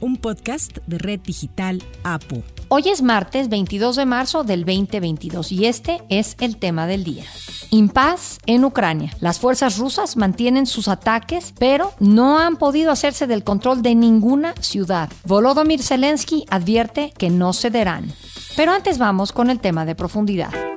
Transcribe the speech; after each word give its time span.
un 0.00 0.16
podcast 0.16 0.78
de 0.86 0.98
Red 0.98 1.20
Digital 1.20 1.82
APU. 2.02 2.42
Hoy 2.68 2.88
es 2.88 3.02
martes 3.02 3.48
22 3.48 3.96
de 3.96 4.06
marzo 4.06 4.44
del 4.44 4.64
2022 4.64 5.52
y 5.52 5.66
este 5.66 6.02
es 6.08 6.36
el 6.40 6.56
tema 6.56 6.86
del 6.86 7.04
día. 7.04 7.24
Impaz 7.70 8.38
en 8.46 8.64
Ucrania. 8.64 9.12
Las 9.20 9.38
fuerzas 9.38 9.78
rusas 9.78 10.16
mantienen 10.16 10.66
sus 10.66 10.88
ataques, 10.88 11.52
pero 11.58 11.92
no 11.98 12.38
han 12.38 12.56
podido 12.56 12.92
hacerse 12.92 13.26
del 13.26 13.44
control 13.44 13.82
de 13.82 13.94
ninguna 13.94 14.54
ciudad. 14.60 15.10
Volodymyr 15.24 15.82
Zelensky 15.82 16.44
advierte 16.50 17.12
que 17.16 17.30
no 17.30 17.52
cederán. 17.52 18.12
Pero 18.56 18.72
antes 18.72 18.98
vamos 18.98 19.32
con 19.32 19.50
el 19.50 19.60
tema 19.60 19.84
de 19.84 19.94
profundidad 19.94 20.69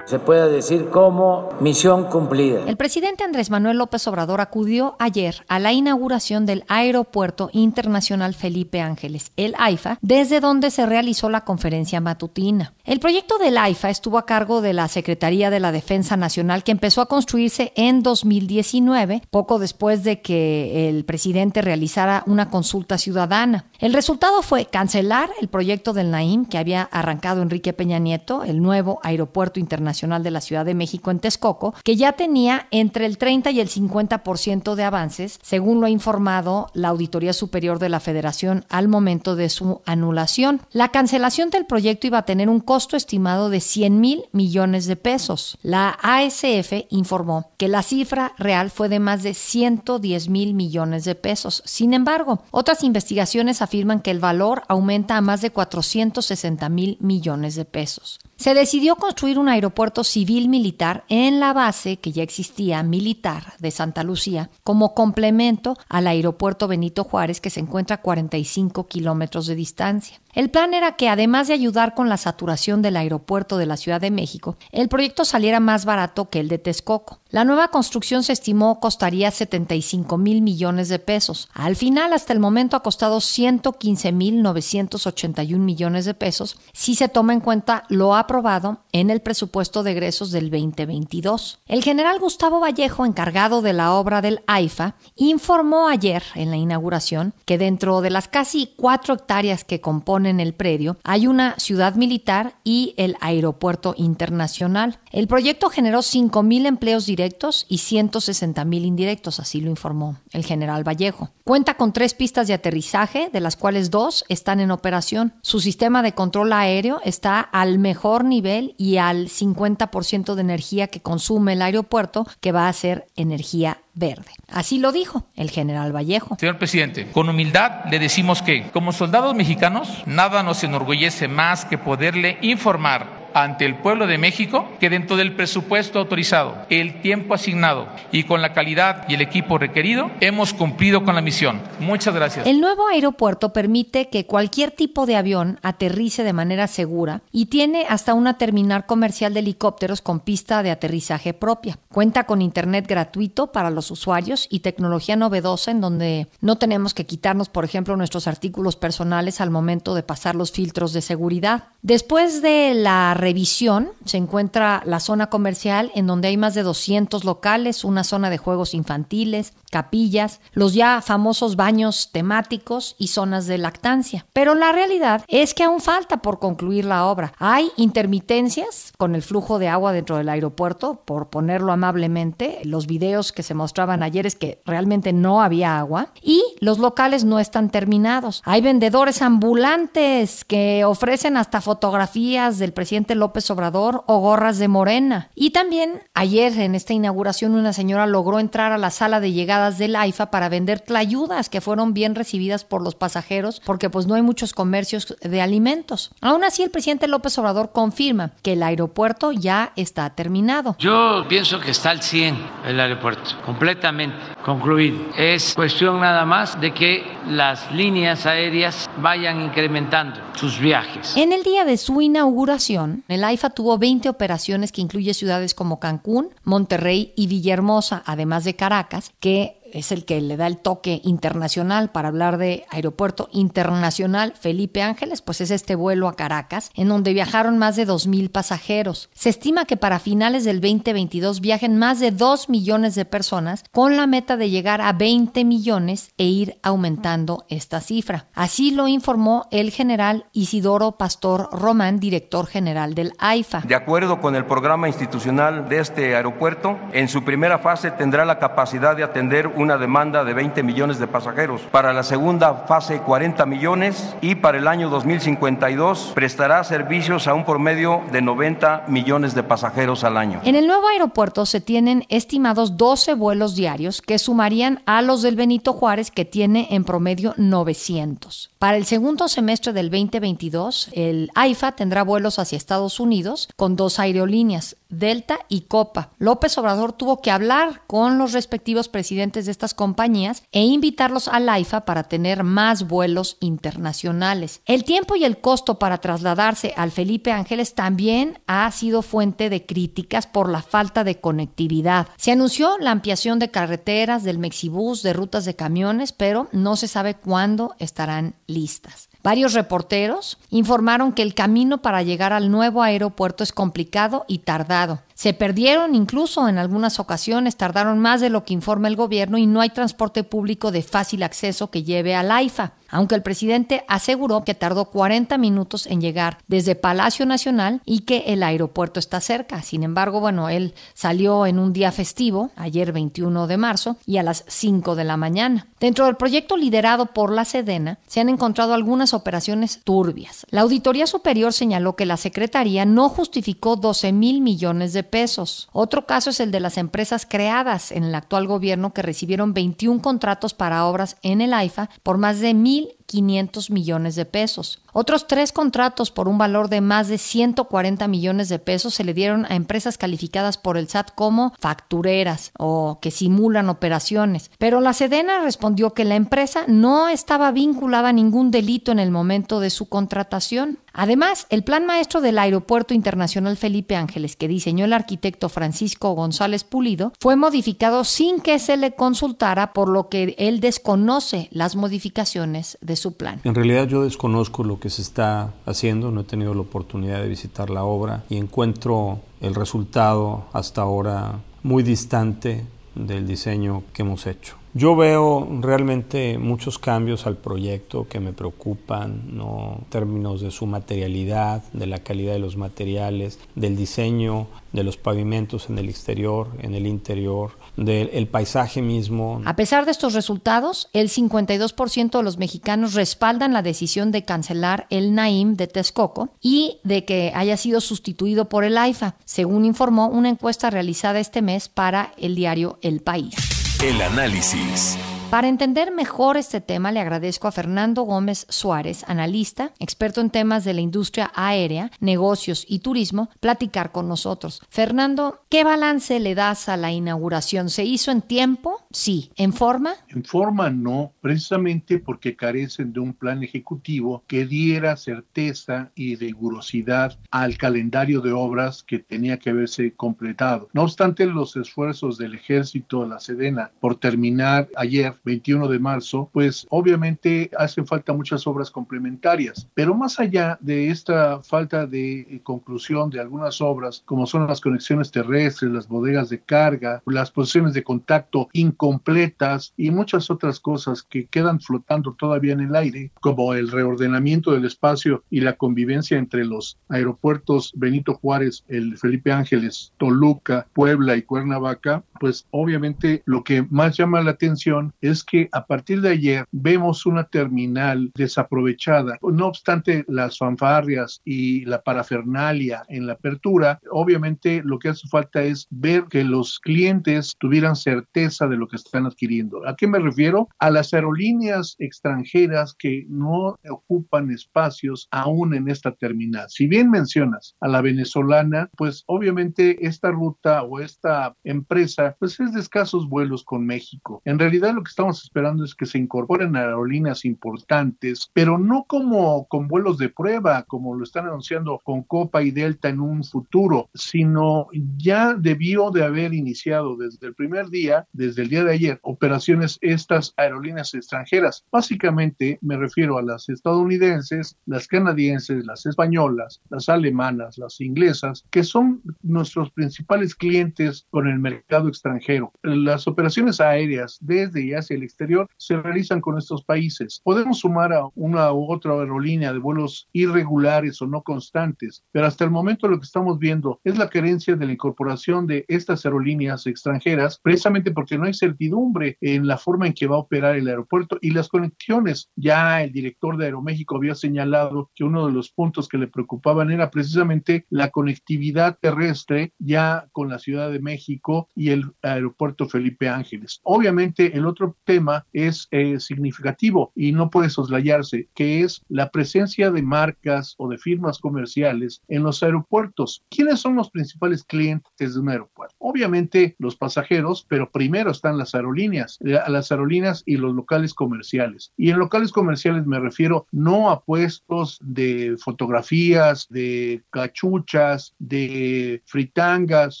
se 0.06 0.20
puede 0.20 0.50
decir 0.50 0.88
como 0.88 1.48
misión 1.60 2.04
cumplida. 2.04 2.62
El 2.66 2.76
presidente 2.76 3.24
Andrés 3.24 3.50
Manuel 3.50 3.78
López 3.78 4.06
Obrador 4.06 4.40
acudió 4.40 4.94
ayer 5.00 5.44
a 5.48 5.58
la 5.58 5.72
inauguración 5.72 6.46
del 6.46 6.64
Aeropuerto 6.68 7.50
Internacional 7.52 8.34
Felipe 8.34 8.80
Ángeles, 8.80 9.32
el 9.36 9.54
AIFA, 9.58 9.98
desde 10.02 10.40
donde 10.40 10.70
se 10.70 10.86
realizó 10.86 11.28
la 11.28 11.44
conferencia 11.44 12.00
matutina. 12.00 12.72
El 12.84 13.00
proyecto 13.00 13.38
del 13.38 13.58
AIFA 13.58 13.90
estuvo 13.90 14.16
a 14.16 14.26
cargo 14.26 14.60
de 14.60 14.72
la 14.72 14.86
Secretaría 14.86 15.50
de 15.50 15.58
la 15.58 15.72
Defensa 15.72 16.16
Nacional 16.16 16.62
que 16.62 16.72
empezó 16.72 17.00
a 17.00 17.06
construirse 17.06 17.72
en 17.74 18.04
2019, 18.04 19.22
poco 19.30 19.58
después 19.58 20.04
de 20.04 20.22
que 20.22 20.88
el 20.88 21.04
presidente 21.04 21.62
realizara 21.62 22.22
una 22.26 22.48
consulta 22.48 22.96
ciudadana. 22.96 23.66
El 23.80 23.92
resultado 23.92 24.42
fue 24.42 24.66
cancelar 24.66 25.30
el 25.40 25.48
proyecto 25.48 25.92
del 25.92 26.12
Naim 26.12 26.44
que 26.44 26.58
había 26.58 26.82
arrancado 26.82 27.42
Enrique 27.42 27.72
Peña 27.72 27.98
Nieto, 27.98 28.44
el 28.44 28.62
nuevo 28.62 29.00
aeropuerto 29.02 29.58
internacional 29.58 29.95
de 30.06 30.30
la 30.30 30.40
Ciudad 30.40 30.64
de 30.64 30.74
México 30.74 31.10
en 31.10 31.20
Texcoco, 31.20 31.74
que 31.82 31.96
ya 31.96 32.12
tenía 32.12 32.66
entre 32.70 33.06
el 33.06 33.18
30 33.18 33.50
y 33.50 33.60
el 33.60 33.68
50% 33.68 34.74
de 34.74 34.84
avances, 34.84 35.38
según 35.42 35.80
lo 35.80 35.86
ha 35.86 35.90
informado 35.90 36.68
la 36.74 36.88
Auditoría 36.88 37.32
Superior 37.32 37.78
de 37.78 37.88
la 37.88 38.00
Federación 38.00 38.64
al 38.68 38.88
momento 38.88 39.36
de 39.36 39.48
su 39.48 39.80
anulación. 39.86 40.60
La 40.70 40.88
cancelación 40.88 41.50
del 41.50 41.66
proyecto 41.66 42.06
iba 42.06 42.18
a 42.18 42.24
tener 42.24 42.48
un 42.48 42.60
costo 42.60 42.96
estimado 42.96 43.50
de 43.50 43.60
100 43.60 44.00
mil 44.00 44.24
millones 44.32 44.86
de 44.86 44.96
pesos. 44.96 45.58
La 45.62 45.98
ASF 46.02 46.84
informó 46.90 47.50
que 47.56 47.68
la 47.68 47.82
cifra 47.82 48.32
real 48.38 48.70
fue 48.70 48.88
de 48.88 49.00
más 49.00 49.22
de 49.22 49.34
110 49.34 50.28
mil 50.28 50.54
millones 50.54 51.04
de 51.04 51.14
pesos. 51.14 51.62
Sin 51.64 51.94
embargo, 51.94 52.42
otras 52.50 52.82
investigaciones 52.82 53.62
afirman 53.62 54.00
que 54.00 54.10
el 54.10 54.20
valor 54.20 54.62
aumenta 54.68 55.16
a 55.16 55.20
más 55.20 55.40
de 55.40 55.50
460 55.50 56.68
mil 56.68 56.98
millones 57.00 57.54
de 57.54 57.64
pesos. 57.64 58.18
Se 58.36 58.52
decidió 58.52 58.96
construir 58.96 59.38
un 59.38 59.48
aeropuerto 59.48 60.04
civil 60.04 60.48
militar 60.48 61.04
en 61.08 61.40
la 61.40 61.54
base 61.54 61.96
que 61.96 62.12
ya 62.12 62.22
existía 62.22 62.82
militar 62.82 63.54
de 63.58 63.70
Santa 63.70 64.02
Lucía 64.02 64.50
como 64.62 64.94
complemento 64.94 65.76
al 65.88 66.06
aeropuerto 66.06 66.68
Benito 66.68 67.02
Juárez 67.02 67.40
que 67.40 67.48
se 67.48 67.60
encuentra 67.60 67.96
a 67.96 68.02
45 68.02 68.88
kilómetros 68.88 69.46
de 69.46 69.54
distancia. 69.54 70.20
El 70.36 70.50
plan 70.50 70.74
era 70.74 70.96
que, 70.96 71.08
además 71.08 71.48
de 71.48 71.54
ayudar 71.54 71.94
con 71.94 72.10
la 72.10 72.18
saturación 72.18 72.82
del 72.82 72.98
aeropuerto 72.98 73.56
de 73.56 73.64
la 73.64 73.78
Ciudad 73.78 74.02
de 74.02 74.10
México, 74.10 74.58
el 74.70 74.90
proyecto 74.90 75.24
saliera 75.24 75.60
más 75.60 75.86
barato 75.86 76.28
que 76.28 76.40
el 76.40 76.48
de 76.48 76.58
Texcoco. 76.58 77.20
La 77.30 77.44
nueva 77.44 77.68
construcción 77.68 78.22
se 78.22 78.34
estimó 78.34 78.78
costaría 78.78 79.30
75 79.30 80.18
mil 80.18 80.42
millones 80.42 80.90
de 80.90 80.98
pesos. 80.98 81.48
Al 81.54 81.74
final, 81.74 82.12
hasta 82.12 82.34
el 82.34 82.40
momento, 82.40 82.76
ha 82.76 82.82
costado 82.82 83.22
115 83.22 84.12
mil 84.12 84.42
981 84.42 85.64
millones 85.64 86.04
de 86.04 86.12
pesos 86.12 86.58
si 86.74 86.94
se 86.94 87.08
toma 87.08 87.32
en 87.32 87.40
cuenta 87.40 87.84
lo 87.88 88.14
aprobado 88.26 88.80
en 88.92 89.10
el 89.10 89.20
presupuesto 89.20 89.82
de 89.82 89.92
egresos 89.92 90.32
del 90.32 90.50
2022. 90.50 91.60
El 91.66 91.82
general 91.82 92.18
Gustavo 92.18 92.60
Vallejo, 92.60 93.06
encargado 93.06 93.62
de 93.62 93.72
la 93.72 93.92
obra 93.92 94.20
del 94.20 94.40
AIFA, 94.46 94.96
informó 95.14 95.88
ayer 95.88 96.24
en 96.34 96.50
la 96.50 96.56
inauguración 96.56 97.34
que 97.44 97.56
dentro 97.56 98.00
de 98.00 98.10
las 98.10 98.26
casi 98.26 98.72
cuatro 98.76 99.14
hectáreas 99.14 99.64
que 99.64 99.80
componen 99.80 100.26
en 100.26 100.40
el 100.40 100.54
predio, 100.54 100.96
hay 101.04 101.26
una 101.26 101.54
ciudad 101.58 101.94
militar 101.94 102.56
y 102.64 102.94
el 102.96 103.16
aeropuerto 103.20 103.94
internacional. 103.96 104.98
El 105.12 105.28
proyecto 105.28 105.70
generó 105.70 106.00
5.000 106.00 106.66
empleos 106.66 107.06
directos 107.06 107.64
y 107.68 107.78
160.000 107.78 108.84
indirectos, 108.84 109.38
así 109.40 109.60
lo 109.60 109.70
informó 109.70 110.16
el 110.32 110.44
general 110.44 110.86
Vallejo. 110.86 111.30
Cuenta 111.44 111.74
con 111.74 111.92
tres 111.92 112.14
pistas 112.14 112.48
de 112.48 112.54
aterrizaje, 112.54 113.30
de 113.32 113.40
las 113.40 113.56
cuales 113.56 113.90
dos 113.90 114.24
están 114.28 114.60
en 114.60 114.72
operación. 114.72 115.34
Su 115.42 115.60
sistema 115.60 116.02
de 116.02 116.12
control 116.12 116.52
aéreo 116.52 117.00
está 117.04 117.40
al 117.40 117.78
mejor 117.78 118.15
nivel 118.24 118.74
y 118.78 118.96
al 118.98 119.28
50% 119.28 120.34
de 120.34 120.40
energía 120.40 120.86
que 120.88 121.00
consume 121.00 121.54
el 121.54 121.62
aeropuerto, 121.62 122.26
que 122.40 122.52
va 122.52 122.68
a 122.68 122.72
ser 122.72 123.06
energía 123.16 123.78
verde. 123.94 124.30
Así 124.48 124.78
lo 124.78 124.92
dijo 124.92 125.26
el 125.34 125.50
general 125.50 125.94
Vallejo. 125.94 126.36
Señor 126.38 126.58
presidente, 126.58 127.10
con 127.10 127.28
humildad 127.28 127.86
le 127.90 127.98
decimos 127.98 128.42
que, 128.42 128.70
como 128.70 128.92
soldados 128.92 129.34
mexicanos, 129.34 130.02
nada 130.06 130.42
nos 130.42 130.62
enorgullece 130.62 131.28
más 131.28 131.64
que 131.64 131.78
poderle 131.78 132.38
informar 132.42 133.25
ante 133.36 133.66
el 133.66 133.76
pueblo 133.76 134.06
de 134.06 134.16
México 134.16 134.66
que 134.80 134.88
dentro 134.88 135.16
del 135.18 135.36
presupuesto 135.36 135.98
autorizado, 135.98 136.56
el 136.70 137.02
tiempo 137.02 137.34
asignado 137.34 137.86
y 138.10 138.24
con 138.24 138.40
la 138.40 138.54
calidad 138.54 139.04
y 139.08 139.14
el 139.14 139.20
equipo 139.20 139.58
requerido, 139.58 140.10
hemos 140.20 140.54
cumplido 140.54 141.04
con 141.04 141.14
la 141.14 141.20
misión. 141.20 141.60
Muchas 141.78 142.14
gracias. 142.14 142.46
El 142.46 142.62
nuevo 142.62 142.88
aeropuerto 142.88 143.52
permite 143.52 144.08
que 144.08 144.24
cualquier 144.24 144.70
tipo 144.70 145.04
de 145.04 145.16
avión 145.16 145.60
aterrice 145.62 146.24
de 146.24 146.32
manera 146.32 146.66
segura 146.66 147.20
y 147.30 147.46
tiene 147.46 147.84
hasta 147.88 148.14
una 148.14 148.38
terminal 148.38 148.86
comercial 148.86 149.34
de 149.34 149.40
helicópteros 149.40 150.00
con 150.00 150.20
pista 150.20 150.62
de 150.62 150.70
aterrizaje 150.70 151.34
propia. 151.34 151.78
Cuenta 151.90 152.24
con 152.24 152.40
internet 152.40 152.86
gratuito 152.88 153.52
para 153.52 153.70
los 153.70 153.90
usuarios 153.90 154.46
y 154.48 154.60
tecnología 154.60 155.14
novedosa 155.14 155.70
en 155.70 155.82
donde 155.82 156.28
no 156.40 156.56
tenemos 156.56 156.94
que 156.94 157.04
quitarnos, 157.04 157.50
por 157.50 157.66
ejemplo, 157.66 157.96
nuestros 157.98 158.26
artículos 158.28 158.76
personales 158.76 159.42
al 159.42 159.50
momento 159.50 159.94
de 159.94 160.02
pasar 160.02 160.36
los 160.36 160.52
filtros 160.52 160.94
de 160.94 161.02
seguridad. 161.02 161.64
Después 161.82 162.40
de 162.40 162.72
la 162.74 163.14
revisión 163.26 163.88
se 164.04 164.18
encuentra 164.18 164.82
la 164.84 165.00
zona 165.00 165.26
comercial 165.26 165.90
en 165.96 166.06
donde 166.06 166.28
hay 166.28 166.36
más 166.36 166.54
de 166.54 166.62
200 166.62 167.24
locales, 167.24 167.82
una 167.82 168.04
zona 168.04 168.30
de 168.30 168.38
juegos 168.38 168.72
infantiles, 168.72 169.52
capillas, 169.72 170.40
los 170.52 170.74
ya 170.74 171.02
famosos 171.02 171.56
baños 171.56 172.10
temáticos 172.12 172.94
y 172.98 173.08
zonas 173.08 173.48
de 173.48 173.58
lactancia. 173.58 174.26
Pero 174.32 174.54
la 174.54 174.70
realidad 174.70 175.24
es 175.26 175.54
que 175.54 175.64
aún 175.64 175.80
falta 175.80 176.18
por 176.18 176.38
concluir 176.38 176.84
la 176.84 177.06
obra. 177.06 177.32
Hay 177.38 177.72
intermitencias 177.76 178.92
con 178.96 179.16
el 179.16 179.22
flujo 179.22 179.58
de 179.58 179.66
agua 179.66 179.92
dentro 179.92 180.18
del 180.18 180.28
aeropuerto, 180.28 181.02
por 181.04 181.28
ponerlo 181.28 181.72
amablemente. 181.72 182.60
Los 182.62 182.86
videos 182.86 183.32
que 183.32 183.42
se 183.42 183.54
mostraban 183.54 184.04
ayer 184.04 184.24
es 184.24 184.36
que 184.36 184.62
realmente 184.64 185.12
no 185.12 185.42
había 185.42 185.80
agua 185.80 186.12
y 186.22 186.44
los 186.60 186.78
locales 186.78 187.24
no 187.24 187.40
están 187.40 187.70
terminados. 187.70 188.40
Hay 188.44 188.60
vendedores 188.60 189.20
ambulantes 189.20 190.44
que 190.44 190.84
ofrecen 190.84 191.36
hasta 191.36 191.60
fotografías 191.60 192.58
del 192.58 192.72
presidente 192.72 193.15
López 193.16 193.50
Obrador 193.50 194.04
o 194.06 194.18
gorras 194.18 194.58
de 194.58 194.68
Morena. 194.68 195.30
Y 195.34 195.50
también 195.50 196.02
ayer 196.14 196.58
en 196.58 196.74
esta 196.74 196.92
inauguración 196.92 197.54
una 197.54 197.72
señora 197.72 198.06
logró 198.06 198.38
entrar 198.38 198.72
a 198.72 198.78
la 198.78 198.90
sala 198.90 199.20
de 199.20 199.32
llegadas 199.32 199.78
del 199.78 199.96
AIFA 199.96 200.30
para 200.30 200.48
vender 200.48 200.80
tlayudas 200.80 201.48
que 201.48 201.60
fueron 201.60 201.94
bien 201.94 202.14
recibidas 202.14 202.64
por 202.64 202.82
los 202.82 202.94
pasajeros 202.94 203.60
porque 203.64 203.90
pues 203.90 204.06
no 204.06 204.14
hay 204.14 204.22
muchos 204.22 204.52
comercios 204.52 205.16
de 205.20 205.40
alimentos. 205.40 206.12
Aún 206.20 206.44
así 206.44 206.62
el 206.62 206.70
presidente 206.70 207.08
López 207.08 207.38
Obrador 207.38 207.72
confirma 207.72 208.32
que 208.42 208.52
el 208.52 208.62
aeropuerto 208.62 209.32
ya 209.32 209.72
está 209.76 210.10
terminado. 210.10 210.76
Yo 210.78 211.26
pienso 211.28 211.60
que 211.60 211.70
está 211.70 211.90
al 211.90 212.02
100 212.02 212.36
el 212.66 212.80
aeropuerto, 212.80 213.30
completamente 213.44 214.16
concluido. 214.44 214.98
Es 215.16 215.54
cuestión 215.54 216.00
nada 216.00 216.24
más 216.24 216.60
de 216.60 216.72
que 216.72 217.04
las 217.28 217.70
líneas 217.72 218.26
aéreas 218.26 218.88
vayan 218.98 219.40
incrementando 219.40 220.20
sus 220.34 220.58
viajes. 220.58 221.16
En 221.16 221.32
el 221.32 221.42
día 221.42 221.64
de 221.64 221.76
su 221.76 222.00
inauguración, 222.00 222.95
el 223.08 223.24
AIFA 223.24 223.50
tuvo 223.50 223.78
20 223.78 224.08
operaciones 224.08 224.72
que 224.72 224.80
incluye 224.80 225.14
ciudades 225.14 225.54
como 225.54 225.80
Cancún, 225.80 226.30
Monterrey 226.44 227.12
y 227.16 227.26
Villahermosa, 227.26 228.02
además 228.06 228.44
de 228.44 228.56
Caracas, 228.56 229.12
que 229.20 229.55
es 229.72 229.92
el 229.92 230.04
que 230.04 230.20
le 230.20 230.36
da 230.36 230.46
el 230.46 230.58
toque 230.58 231.00
internacional 231.04 231.90
para 231.90 232.08
hablar 232.08 232.38
de 232.38 232.64
Aeropuerto 232.70 233.28
Internacional 233.32 234.34
Felipe 234.38 234.82
Ángeles, 234.82 235.22
pues 235.22 235.40
es 235.40 235.50
este 235.50 235.74
vuelo 235.74 236.08
a 236.08 236.16
Caracas, 236.16 236.70
en 236.74 236.88
donde 236.88 237.12
viajaron 237.12 237.58
más 237.58 237.76
de 237.76 237.86
2.000 237.86 238.30
pasajeros. 238.30 239.08
Se 239.14 239.28
estima 239.28 239.64
que 239.64 239.76
para 239.76 239.98
finales 239.98 240.44
del 240.44 240.60
2022 240.60 241.40
viajen 241.40 241.78
más 241.78 242.00
de 242.00 242.10
2 242.10 242.48
millones 242.48 242.94
de 242.94 243.04
personas, 243.04 243.64
con 243.72 243.96
la 243.96 244.06
meta 244.06 244.36
de 244.36 244.50
llegar 244.50 244.80
a 244.80 244.92
20 244.92 245.44
millones 245.44 246.10
e 246.18 246.24
ir 246.24 246.58
aumentando 246.62 247.44
esta 247.48 247.80
cifra. 247.80 248.26
Así 248.34 248.70
lo 248.70 248.88
informó 248.88 249.46
el 249.50 249.70
general 249.70 250.26
Isidoro 250.32 250.92
Pastor 250.92 251.48
Román, 251.52 252.00
director 252.00 252.46
general 252.46 252.94
del 252.94 253.12
AIFA. 253.18 253.62
De 253.66 253.74
acuerdo 253.74 254.20
con 254.20 254.36
el 254.36 254.44
programa 254.44 254.88
institucional 254.88 255.68
de 255.68 255.80
este 255.80 256.16
aeropuerto, 256.16 256.78
en 256.92 257.08
su 257.08 257.24
primera 257.24 257.58
fase 257.58 257.90
tendrá 257.90 258.24
la 258.24 258.38
capacidad 258.38 258.96
de 258.96 259.04
atender 259.04 259.48
una 259.56 259.78
demanda 259.78 260.24
de 260.24 260.34
20 260.34 260.62
millones 260.62 260.98
de 260.98 261.06
pasajeros. 261.06 261.62
Para 261.70 261.92
la 261.92 262.02
segunda 262.02 262.54
fase 262.66 263.00
40 263.00 263.46
millones 263.46 264.14
y 264.20 264.36
para 264.36 264.58
el 264.58 264.68
año 264.68 264.88
2052 264.88 266.12
prestará 266.14 266.62
servicios 266.64 267.26
a 267.26 267.34
un 267.34 267.44
promedio 267.44 268.02
de 268.12 268.22
90 268.22 268.84
millones 268.88 269.34
de 269.34 269.42
pasajeros 269.42 270.04
al 270.04 270.16
año. 270.16 270.40
En 270.44 270.54
el 270.54 270.66
nuevo 270.66 270.88
aeropuerto 270.88 271.46
se 271.46 271.60
tienen 271.60 272.04
estimados 272.08 272.76
12 272.76 273.14
vuelos 273.14 273.54
diarios 273.56 274.02
que 274.02 274.18
sumarían 274.18 274.82
a 274.86 275.02
los 275.02 275.22
del 275.22 275.36
Benito 275.36 275.72
Juárez 275.72 276.10
que 276.10 276.24
tiene 276.24 276.68
en 276.70 276.84
promedio 276.84 277.34
900. 277.36 278.50
Para 278.58 278.76
el 278.76 278.86
segundo 278.86 279.28
semestre 279.28 279.72
del 279.72 279.90
2022, 279.90 280.90
el 280.92 281.30
AIFA 281.34 281.72
tendrá 281.72 282.04
vuelos 282.04 282.38
hacia 282.38 282.56
Estados 282.56 283.00
Unidos 283.00 283.48
con 283.56 283.76
dos 283.76 283.98
aerolíneas, 283.98 284.76
Delta 284.88 285.38
y 285.48 285.62
Copa. 285.62 286.10
López 286.18 286.56
Obrador 286.58 286.92
tuvo 286.92 287.20
que 287.20 287.30
hablar 287.30 287.82
con 287.86 288.18
los 288.18 288.32
respectivos 288.32 288.88
presidentes 288.88 289.46
de 289.46 289.52
estas 289.52 289.74
compañías 289.74 290.42
e 290.52 290.62
invitarlos 290.62 291.28
al 291.28 291.48
AIFA 291.48 291.84
para 291.84 292.04
tener 292.04 292.44
más 292.44 292.86
vuelos 292.86 293.36
internacionales. 293.40 294.60
El 294.66 294.84
tiempo 294.84 295.16
y 295.16 295.24
el 295.24 295.38
costo 295.38 295.78
para 295.78 295.98
trasladarse 295.98 296.74
al 296.76 296.90
Felipe 296.90 297.32
Ángeles 297.32 297.74
también 297.74 298.40
ha 298.46 298.70
sido 298.70 299.02
fuente 299.02 299.50
de 299.50 299.66
críticas 299.66 300.26
por 300.26 300.48
la 300.48 300.62
falta 300.62 301.04
de 301.04 301.20
conectividad. 301.20 302.08
Se 302.16 302.32
anunció 302.32 302.78
la 302.78 302.90
ampliación 302.90 303.38
de 303.38 303.50
carreteras, 303.50 304.24
del 304.24 304.38
Mexibus, 304.38 305.02
de 305.02 305.12
rutas 305.12 305.44
de 305.44 305.56
camiones, 305.56 306.12
pero 306.12 306.48
no 306.52 306.76
se 306.76 306.88
sabe 306.88 307.14
cuándo 307.14 307.74
estarán 307.78 308.36
listas. 308.46 309.08
Varios 309.26 309.54
reporteros 309.54 310.38
informaron 310.50 311.12
que 311.12 311.22
el 311.22 311.34
camino 311.34 311.82
para 311.82 312.04
llegar 312.04 312.32
al 312.32 312.48
nuevo 312.48 312.84
aeropuerto 312.84 313.42
es 313.42 313.50
complicado 313.50 314.24
y 314.28 314.38
tardado. 314.38 315.00
Se 315.16 315.32
perdieron 315.32 315.94
incluso 315.94 316.46
en 316.46 316.58
algunas 316.58 317.00
ocasiones, 317.00 317.56
tardaron 317.56 317.98
más 317.98 318.20
de 318.20 318.28
lo 318.28 318.44
que 318.44 318.52
informa 318.52 318.88
el 318.88 318.96
gobierno 318.96 319.38
y 319.38 319.46
no 319.46 319.62
hay 319.62 319.70
transporte 319.70 320.24
público 320.24 320.70
de 320.70 320.82
fácil 320.82 321.22
acceso 321.22 321.70
que 321.70 321.84
lleve 321.84 322.14
al 322.14 322.30
AIFA, 322.30 322.74
aunque 322.90 323.14
el 323.14 323.22
presidente 323.22 323.82
aseguró 323.88 324.44
que 324.44 324.54
tardó 324.54 324.86
40 324.86 325.38
minutos 325.38 325.86
en 325.86 326.02
llegar 326.02 326.38
desde 326.48 326.74
Palacio 326.74 327.24
Nacional 327.24 327.80
y 327.86 328.00
que 328.00 328.24
el 328.26 328.42
aeropuerto 328.42 329.00
está 329.00 329.22
cerca. 329.22 329.62
Sin 329.62 329.82
embargo, 329.82 330.20
bueno, 330.20 330.50
él 330.50 330.74
salió 330.92 331.46
en 331.46 331.58
un 331.58 331.72
día 331.72 331.92
festivo, 331.92 332.50
ayer 332.54 332.92
21 332.92 333.46
de 333.46 333.56
marzo, 333.56 333.96
y 334.04 334.18
a 334.18 334.22
las 334.22 334.44
5 334.48 334.96
de 334.96 335.04
la 335.04 335.16
mañana. 335.16 335.66
Dentro 335.80 336.06
del 336.06 336.16
proyecto 336.16 336.58
liderado 336.58 337.06
por 337.06 337.32
la 337.32 337.44
Sedena, 337.46 337.98
se 338.06 338.20
han 338.20 338.28
encontrado 338.28 338.74
algunas 338.74 339.14
operaciones 339.14 339.80
turbias. 339.82 340.46
La 340.50 340.60
Auditoría 340.60 341.06
Superior 341.06 341.54
señaló 341.54 341.96
que 341.96 342.06
la 342.06 342.16
Secretaría 342.16 342.84
no 342.84 343.08
justificó 343.08 343.76
12 343.76 344.12
mil 344.12 344.40
millones 344.40 344.92
de 344.92 345.05
pesos. 345.06 345.68
Otro 345.72 346.06
caso 346.06 346.30
es 346.30 346.40
el 346.40 346.50
de 346.50 346.60
las 346.60 346.76
empresas 346.76 347.26
creadas 347.26 347.92
en 347.92 348.04
el 348.04 348.14
actual 348.14 348.46
gobierno 348.46 348.92
que 348.92 349.02
recibieron 349.02 349.54
21 349.54 350.02
contratos 350.02 350.52
para 350.52 350.84
obras 350.84 351.16
en 351.22 351.40
el 351.40 351.54
AIFA 351.54 351.88
por 352.02 352.18
más 352.18 352.40
de 352.40 352.52
1.500 352.52 353.70
millones 353.70 354.14
de 354.16 354.26
pesos. 354.26 354.80
Otros 354.98 355.26
tres 355.26 355.52
contratos 355.52 356.10
por 356.10 356.26
un 356.26 356.38
valor 356.38 356.70
de 356.70 356.80
más 356.80 357.08
de 357.08 357.18
140 357.18 358.08
millones 358.08 358.48
de 358.48 358.58
pesos 358.58 358.94
se 358.94 359.04
le 359.04 359.12
dieron 359.12 359.44
a 359.44 359.54
empresas 359.54 359.98
calificadas 359.98 360.56
por 360.56 360.78
el 360.78 360.88
SAT 360.88 361.10
como 361.14 361.52
factureras 361.58 362.50
o 362.58 362.98
que 363.02 363.10
simulan 363.10 363.68
operaciones. 363.68 364.50
Pero 364.56 364.80
la 364.80 364.94
Sedena 364.94 365.42
respondió 365.42 365.92
que 365.92 366.06
la 366.06 366.16
empresa 366.16 366.64
no 366.66 367.08
estaba 367.08 367.52
vinculada 367.52 368.08
a 368.08 368.14
ningún 368.14 368.50
delito 368.50 368.90
en 368.90 368.98
el 368.98 369.10
momento 369.10 369.60
de 369.60 369.68
su 369.68 369.90
contratación. 369.90 370.78
Además, 370.94 371.46
el 371.50 371.62
plan 371.62 371.84
maestro 371.84 372.22
del 372.22 372.38
Aeropuerto 372.38 372.94
Internacional 372.94 373.58
Felipe 373.58 373.96
Ángeles, 373.96 374.34
que 374.34 374.48
diseñó 374.48 374.86
el 374.86 374.94
arquitecto 374.94 375.50
Francisco 375.50 376.12
González 376.12 376.64
Pulido, 376.64 377.12
fue 377.20 377.36
modificado 377.36 378.02
sin 378.04 378.40
que 378.40 378.58
se 378.58 378.78
le 378.78 378.92
consultara, 378.92 379.74
por 379.74 379.90
lo 379.90 380.08
que 380.08 380.34
él 380.38 380.60
desconoce 380.60 381.48
las 381.50 381.76
modificaciones 381.76 382.78
de 382.80 382.96
su 382.96 383.12
plan. 383.12 383.42
En 383.44 383.54
realidad 383.54 383.86
yo 383.88 384.04
desconozco 384.04 384.64
lo 384.64 384.80
que 384.80 384.85
se 384.90 385.02
está 385.02 385.52
haciendo, 385.64 386.10
no 386.10 386.22
he 386.22 386.24
tenido 386.24 386.54
la 386.54 386.60
oportunidad 386.60 387.20
de 387.20 387.28
visitar 387.28 387.70
la 387.70 387.84
obra 387.84 388.24
y 388.28 388.36
encuentro 388.36 389.20
el 389.40 389.54
resultado 389.54 390.46
hasta 390.52 390.82
ahora 390.82 391.40
muy 391.62 391.82
distante 391.82 392.64
del 392.94 393.26
diseño 393.26 393.82
que 393.92 394.02
hemos 394.02 394.26
hecho. 394.26 394.56
Yo 394.76 394.94
veo 394.94 395.48
realmente 395.62 396.36
muchos 396.36 396.78
cambios 396.78 397.26
al 397.26 397.38
proyecto 397.38 398.06
que 398.10 398.20
me 398.20 398.34
preocupan, 398.34 399.34
¿no? 399.34 399.76
en 399.78 399.84
términos 399.86 400.42
de 400.42 400.50
su 400.50 400.66
materialidad, 400.66 401.62
de 401.72 401.86
la 401.86 402.00
calidad 402.00 402.34
de 402.34 402.40
los 402.40 402.58
materiales, 402.58 403.38
del 403.54 403.74
diseño 403.74 404.48
de 404.74 404.84
los 404.84 404.98
pavimentos 404.98 405.70
en 405.70 405.78
el 405.78 405.88
exterior, 405.88 406.50
en 406.60 406.74
el 406.74 406.86
interior, 406.86 407.52
del 407.78 408.28
paisaje 408.28 408.82
mismo. 408.82 409.40
A 409.46 409.56
pesar 409.56 409.86
de 409.86 409.92
estos 409.92 410.12
resultados, 410.12 410.90
el 410.92 411.08
52% 411.08 412.18
de 412.18 412.22
los 412.22 412.36
mexicanos 412.36 412.92
respaldan 412.92 413.54
la 413.54 413.62
decisión 413.62 414.12
de 414.12 414.26
cancelar 414.26 414.86
el 414.90 415.14
Naim 415.14 415.54
de 415.54 415.68
Texcoco 415.68 416.28
y 416.42 416.80
de 416.84 417.06
que 417.06 417.32
haya 417.34 417.56
sido 417.56 417.80
sustituido 417.80 418.50
por 418.50 418.62
el 418.62 418.76
AIFA, 418.76 419.16
según 419.24 419.64
informó 419.64 420.08
una 420.08 420.28
encuesta 420.28 420.68
realizada 420.68 421.18
este 421.18 421.40
mes 421.40 421.70
para 421.70 422.12
el 422.18 422.34
diario 422.34 422.78
El 422.82 423.00
País. 423.00 423.55
El 423.82 424.00
análisis. 424.00 424.98
Para 425.30 425.48
entender 425.48 425.90
mejor 425.90 426.36
este 426.36 426.60
tema, 426.60 426.92
le 426.92 427.00
agradezco 427.00 427.48
a 427.48 427.52
Fernando 427.52 428.02
Gómez 428.02 428.46
Suárez, 428.48 429.04
analista, 429.08 429.72
experto 429.80 430.20
en 430.20 430.30
temas 430.30 430.64
de 430.64 430.72
la 430.72 430.80
industria 430.82 431.32
aérea, 431.34 431.90
negocios 431.98 432.64
y 432.68 432.78
turismo, 432.78 433.28
platicar 433.40 433.90
con 433.90 434.06
nosotros. 434.06 434.62
Fernando, 434.70 435.40
¿qué 435.50 435.64
balance 435.64 436.20
le 436.20 436.36
das 436.36 436.68
a 436.68 436.76
la 436.76 436.92
inauguración? 436.92 437.70
¿Se 437.70 437.84
hizo 437.84 438.12
en 438.12 438.22
tiempo? 438.22 438.86
Sí. 438.92 439.32
¿En 439.34 439.52
forma? 439.52 439.94
En 440.10 440.22
forma 440.22 440.70
no, 440.70 441.12
precisamente 441.20 441.98
porque 441.98 442.36
carecen 442.36 442.92
de 442.92 443.00
un 443.00 443.12
plan 443.12 443.42
ejecutivo 443.42 444.22
que 444.28 444.46
diera 444.46 444.96
certeza 444.96 445.90
y 445.96 446.14
rigurosidad 446.14 447.18
al 447.32 447.58
calendario 447.58 448.20
de 448.20 448.30
obras 448.30 448.84
que 448.84 449.00
tenía 449.00 449.40
que 449.40 449.50
haberse 449.50 449.92
completado. 449.92 450.68
No 450.72 450.84
obstante 450.84 451.26
los 451.26 451.56
esfuerzos 451.56 452.16
del 452.16 452.34
ejército, 452.34 453.04
la 453.04 453.18
Sedena, 453.18 453.72
por 453.80 453.96
terminar 453.96 454.68
ayer 454.76 455.15
21 455.24 455.68
de 455.68 455.78
marzo, 455.78 456.30
pues 456.32 456.66
obviamente 456.70 457.50
hacen 457.58 457.86
falta 457.86 458.12
muchas 458.12 458.46
obras 458.46 458.70
complementarias. 458.70 459.68
Pero 459.74 459.94
más 459.94 460.18
allá 460.20 460.58
de 460.60 460.90
esta 460.90 461.42
falta 461.42 461.86
de 461.86 462.40
conclusión 462.42 463.10
de 463.10 463.20
algunas 463.20 463.60
obras, 463.60 464.02
como 464.04 464.26
son 464.26 464.46
las 464.46 464.60
conexiones 464.60 465.10
terrestres, 465.10 465.72
las 465.72 465.88
bodegas 465.88 466.28
de 466.28 466.40
carga, 466.40 467.02
las 467.06 467.30
posiciones 467.30 467.74
de 467.74 467.84
contacto 467.84 468.48
incompletas 468.52 469.72
y 469.76 469.90
muchas 469.90 470.30
otras 470.30 470.60
cosas 470.60 471.02
que 471.02 471.26
quedan 471.26 471.60
flotando 471.60 472.14
todavía 472.14 472.52
en 472.52 472.60
el 472.60 472.76
aire, 472.76 473.10
como 473.20 473.54
el 473.54 473.70
reordenamiento 473.70 474.52
del 474.52 474.64
espacio 474.64 475.22
y 475.30 475.40
la 475.40 475.54
convivencia 475.54 476.18
entre 476.18 476.44
los 476.44 476.78
aeropuertos 476.88 477.72
Benito 477.74 478.14
Juárez, 478.14 478.64
el 478.68 478.96
Felipe 478.98 479.32
Ángeles, 479.32 479.92
Toluca, 479.98 480.66
Puebla 480.72 481.16
y 481.16 481.22
Cuernavaca, 481.22 482.04
pues 482.20 482.46
obviamente 482.50 483.22
lo 483.26 483.44
que 483.44 483.62
más 483.70 483.96
llama 483.96 484.22
la 484.22 484.32
atención 484.32 484.92
es 485.00 485.05
que 485.24 485.48
a 485.52 485.66
partir 485.66 486.00
de 486.00 486.10
ayer 486.10 486.44
vemos 486.52 487.06
una 487.06 487.24
terminal 487.24 488.10
desaprovechada. 488.14 489.18
No 489.22 489.46
obstante 489.46 490.04
las 490.08 490.38
fanfarrias 490.38 491.20
y 491.24 491.64
la 491.64 491.82
parafernalia 491.82 492.84
en 492.88 493.06
la 493.06 493.14
apertura, 493.14 493.78
obviamente 493.90 494.62
lo 494.64 494.78
que 494.78 494.90
hace 494.90 495.08
falta 495.08 495.42
es 495.42 495.66
ver 495.70 496.04
que 496.10 496.24
los 496.24 496.58
clientes 496.58 497.34
tuvieran 497.38 497.76
certeza 497.76 498.46
de 498.46 498.56
lo 498.56 498.68
que 498.68 498.76
están 498.76 499.06
adquiriendo. 499.06 499.66
¿A 499.66 499.76
qué 499.76 499.86
me 499.86 499.98
refiero? 499.98 500.48
A 500.58 500.70
las 500.70 500.92
aerolíneas 500.92 501.76
extranjeras 501.78 502.74
que 502.78 503.06
no 503.08 503.56
ocupan 503.68 504.30
espacios 504.30 505.08
aún 505.10 505.54
en 505.54 505.68
esta 505.68 505.92
terminal. 505.92 506.46
Si 506.48 506.66
bien 506.66 506.90
mencionas 506.90 507.54
a 507.60 507.68
la 507.68 507.80
venezolana, 507.80 508.70
pues 508.76 509.04
obviamente 509.06 509.86
esta 509.86 510.10
ruta 510.10 510.62
o 510.62 510.80
esta 510.80 511.34
empresa 511.44 512.16
pues 512.18 512.38
es 512.40 512.52
de 512.52 512.60
escasos 512.60 513.08
vuelos 513.08 513.44
con 513.44 513.66
México. 513.66 514.22
En 514.24 514.38
realidad 514.38 514.74
lo 514.74 514.82
que 514.82 514.90
estamos 514.96 515.22
esperando 515.22 515.62
es 515.62 515.74
que 515.74 515.84
se 515.84 515.98
incorporen 515.98 516.56
aerolíneas 516.56 517.26
importantes, 517.26 518.30
pero 518.32 518.56
no 518.56 518.86
como 518.88 519.46
con 519.46 519.68
vuelos 519.68 519.98
de 519.98 520.08
prueba, 520.08 520.62
como 520.62 520.94
lo 520.94 521.04
están 521.04 521.26
anunciando 521.26 521.78
con 521.84 522.02
Copa 522.02 522.42
y 522.42 522.50
Delta 522.50 522.88
en 522.88 523.00
un 523.00 523.22
futuro, 523.22 523.90
sino 523.92 524.68
ya 524.96 525.34
debió 525.34 525.90
de 525.90 526.02
haber 526.02 526.32
iniciado 526.32 526.96
desde 526.96 527.26
el 527.26 527.34
primer 527.34 527.68
día, 527.68 528.06
desde 528.14 528.40
el 528.40 528.48
día 528.48 528.64
de 528.64 528.72
ayer, 528.72 528.98
operaciones 529.02 529.76
estas 529.82 530.32
aerolíneas 530.38 530.94
extranjeras. 530.94 531.62
Básicamente 531.70 532.58
me 532.62 532.78
refiero 532.78 533.18
a 533.18 533.22
las 533.22 533.50
estadounidenses, 533.50 534.56
las 534.64 534.88
canadienses, 534.88 535.66
las 535.66 535.84
españolas, 535.84 536.62
las 536.70 536.88
alemanas, 536.88 537.58
las 537.58 537.82
inglesas, 537.82 538.46
que 538.50 538.64
son 538.64 539.02
nuestros 539.22 539.70
principales 539.72 540.34
clientes 540.34 541.06
con 541.10 541.28
el 541.28 541.38
mercado 541.38 541.88
extranjero. 541.88 542.50
Las 542.62 543.06
operaciones 543.06 543.60
aéreas 543.60 544.16
desde 544.22 544.74
hacia 544.74 544.85
el 544.94 545.02
exterior 545.02 545.48
se 545.56 545.76
realizan 545.76 546.20
con 546.20 546.38
estos 546.38 546.64
países. 546.64 547.20
Podemos 547.22 547.60
sumar 547.60 547.92
a 547.92 548.08
una 548.14 548.52
u 548.52 548.72
otra 548.72 548.92
aerolínea 548.92 549.52
de 549.52 549.58
vuelos 549.58 550.08
irregulares 550.12 551.00
o 551.02 551.06
no 551.06 551.22
constantes, 551.22 552.04
pero 552.12 552.26
hasta 552.26 552.44
el 552.44 552.50
momento 552.50 552.88
lo 552.88 552.98
que 552.98 553.04
estamos 553.04 553.38
viendo 553.38 553.80
es 553.84 553.98
la 553.98 554.08
carencia 554.08 554.56
de 554.56 554.66
la 554.66 554.72
incorporación 554.72 555.46
de 555.46 555.64
estas 555.68 556.04
aerolíneas 556.04 556.66
extranjeras, 556.66 557.40
precisamente 557.42 557.90
porque 557.90 558.18
no 558.18 558.24
hay 558.24 558.34
certidumbre 558.34 559.16
en 559.20 559.46
la 559.46 559.58
forma 559.58 559.86
en 559.86 559.92
que 559.94 560.06
va 560.06 560.16
a 560.16 560.20
operar 560.20 560.56
el 560.56 560.68
aeropuerto 560.68 561.18
y 561.20 561.30
las 561.30 561.48
conexiones. 561.48 562.30
Ya 562.36 562.82
el 562.82 562.92
director 562.92 563.36
de 563.36 563.46
Aeroméxico 563.46 563.96
había 563.96 564.14
señalado 564.14 564.90
que 564.94 565.04
uno 565.04 565.26
de 565.26 565.32
los 565.32 565.50
puntos 565.50 565.88
que 565.88 565.98
le 565.98 566.06
preocupaban 566.06 566.70
era 566.70 566.90
precisamente 566.90 567.66
la 567.70 567.90
conectividad 567.90 568.78
terrestre 568.80 569.52
ya 569.58 570.06
con 570.12 570.28
la 570.28 570.38
Ciudad 570.38 570.70
de 570.70 570.80
México 570.80 571.48
y 571.54 571.70
el 571.70 571.84
aeropuerto 572.02 572.68
Felipe 572.68 573.08
Ángeles. 573.08 573.60
Obviamente 573.62 574.36
el 574.36 574.46
otro 574.46 574.75
tema 574.84 575.26
es 575.32 575.68
eh, 575.70 575.98
significativo 576.00 576.92
y 576.94 577.12
no 577.12 577.30
puede 577.30 577.50
soslayarse, 577.50 578.28
que 578.34 578.60
es 578.60 578.82
la 578.88 579.10
presencia 579.10 579.70
de 579.70 579.82
marcas 579.82 580.54
o 580.58 580.68
de 580.68 580.78
firmas 580.78 581.18
comerciales 581.18 582.02
en 582.08 582.22
los 582.22 582.42
aeropuertos. 582.42 583.22
¿Quiénes 583.30 583.60
son 583.60 583.76
los 583.76 583.90
principales 583.90 584.44
clientes 584.44 585.14
de 585.14 585.20
un 585.20 585.28
aeropuerto? 585.28 585.74
Obviamente 585.78 586.56
los 586.58 586.76
pasajeros, 586.76 587.46
pero 587.48 587.70
primero 587.70 588.10
están 588.10 588.38
las 588.38 588.54
aerolíneas, 588.54 589.18
eh, 589.24 589.38
las 589.48 589.70
aerolíneas 589.70 590.22
y 590.26 590.36
los 590.36 590.54
locales 590.54 590.94
comerciales. 590.94 591.72
Y 591.76 591.90
en 591.90 591.98
locales 591.98 592.32
comerciales 592.32 592.86
me 592.86 593.00
refiero 593.00 593.46
no 593.52 593.90
a 593.90 594.02
puestos 594.02 594.78
de 594.82 595.36
fotografías, 595.38 596.46
de 596.48 597.02
cachuchas, 597.10 598.14
de 598.18 599.02
fritangas 599.04 600.00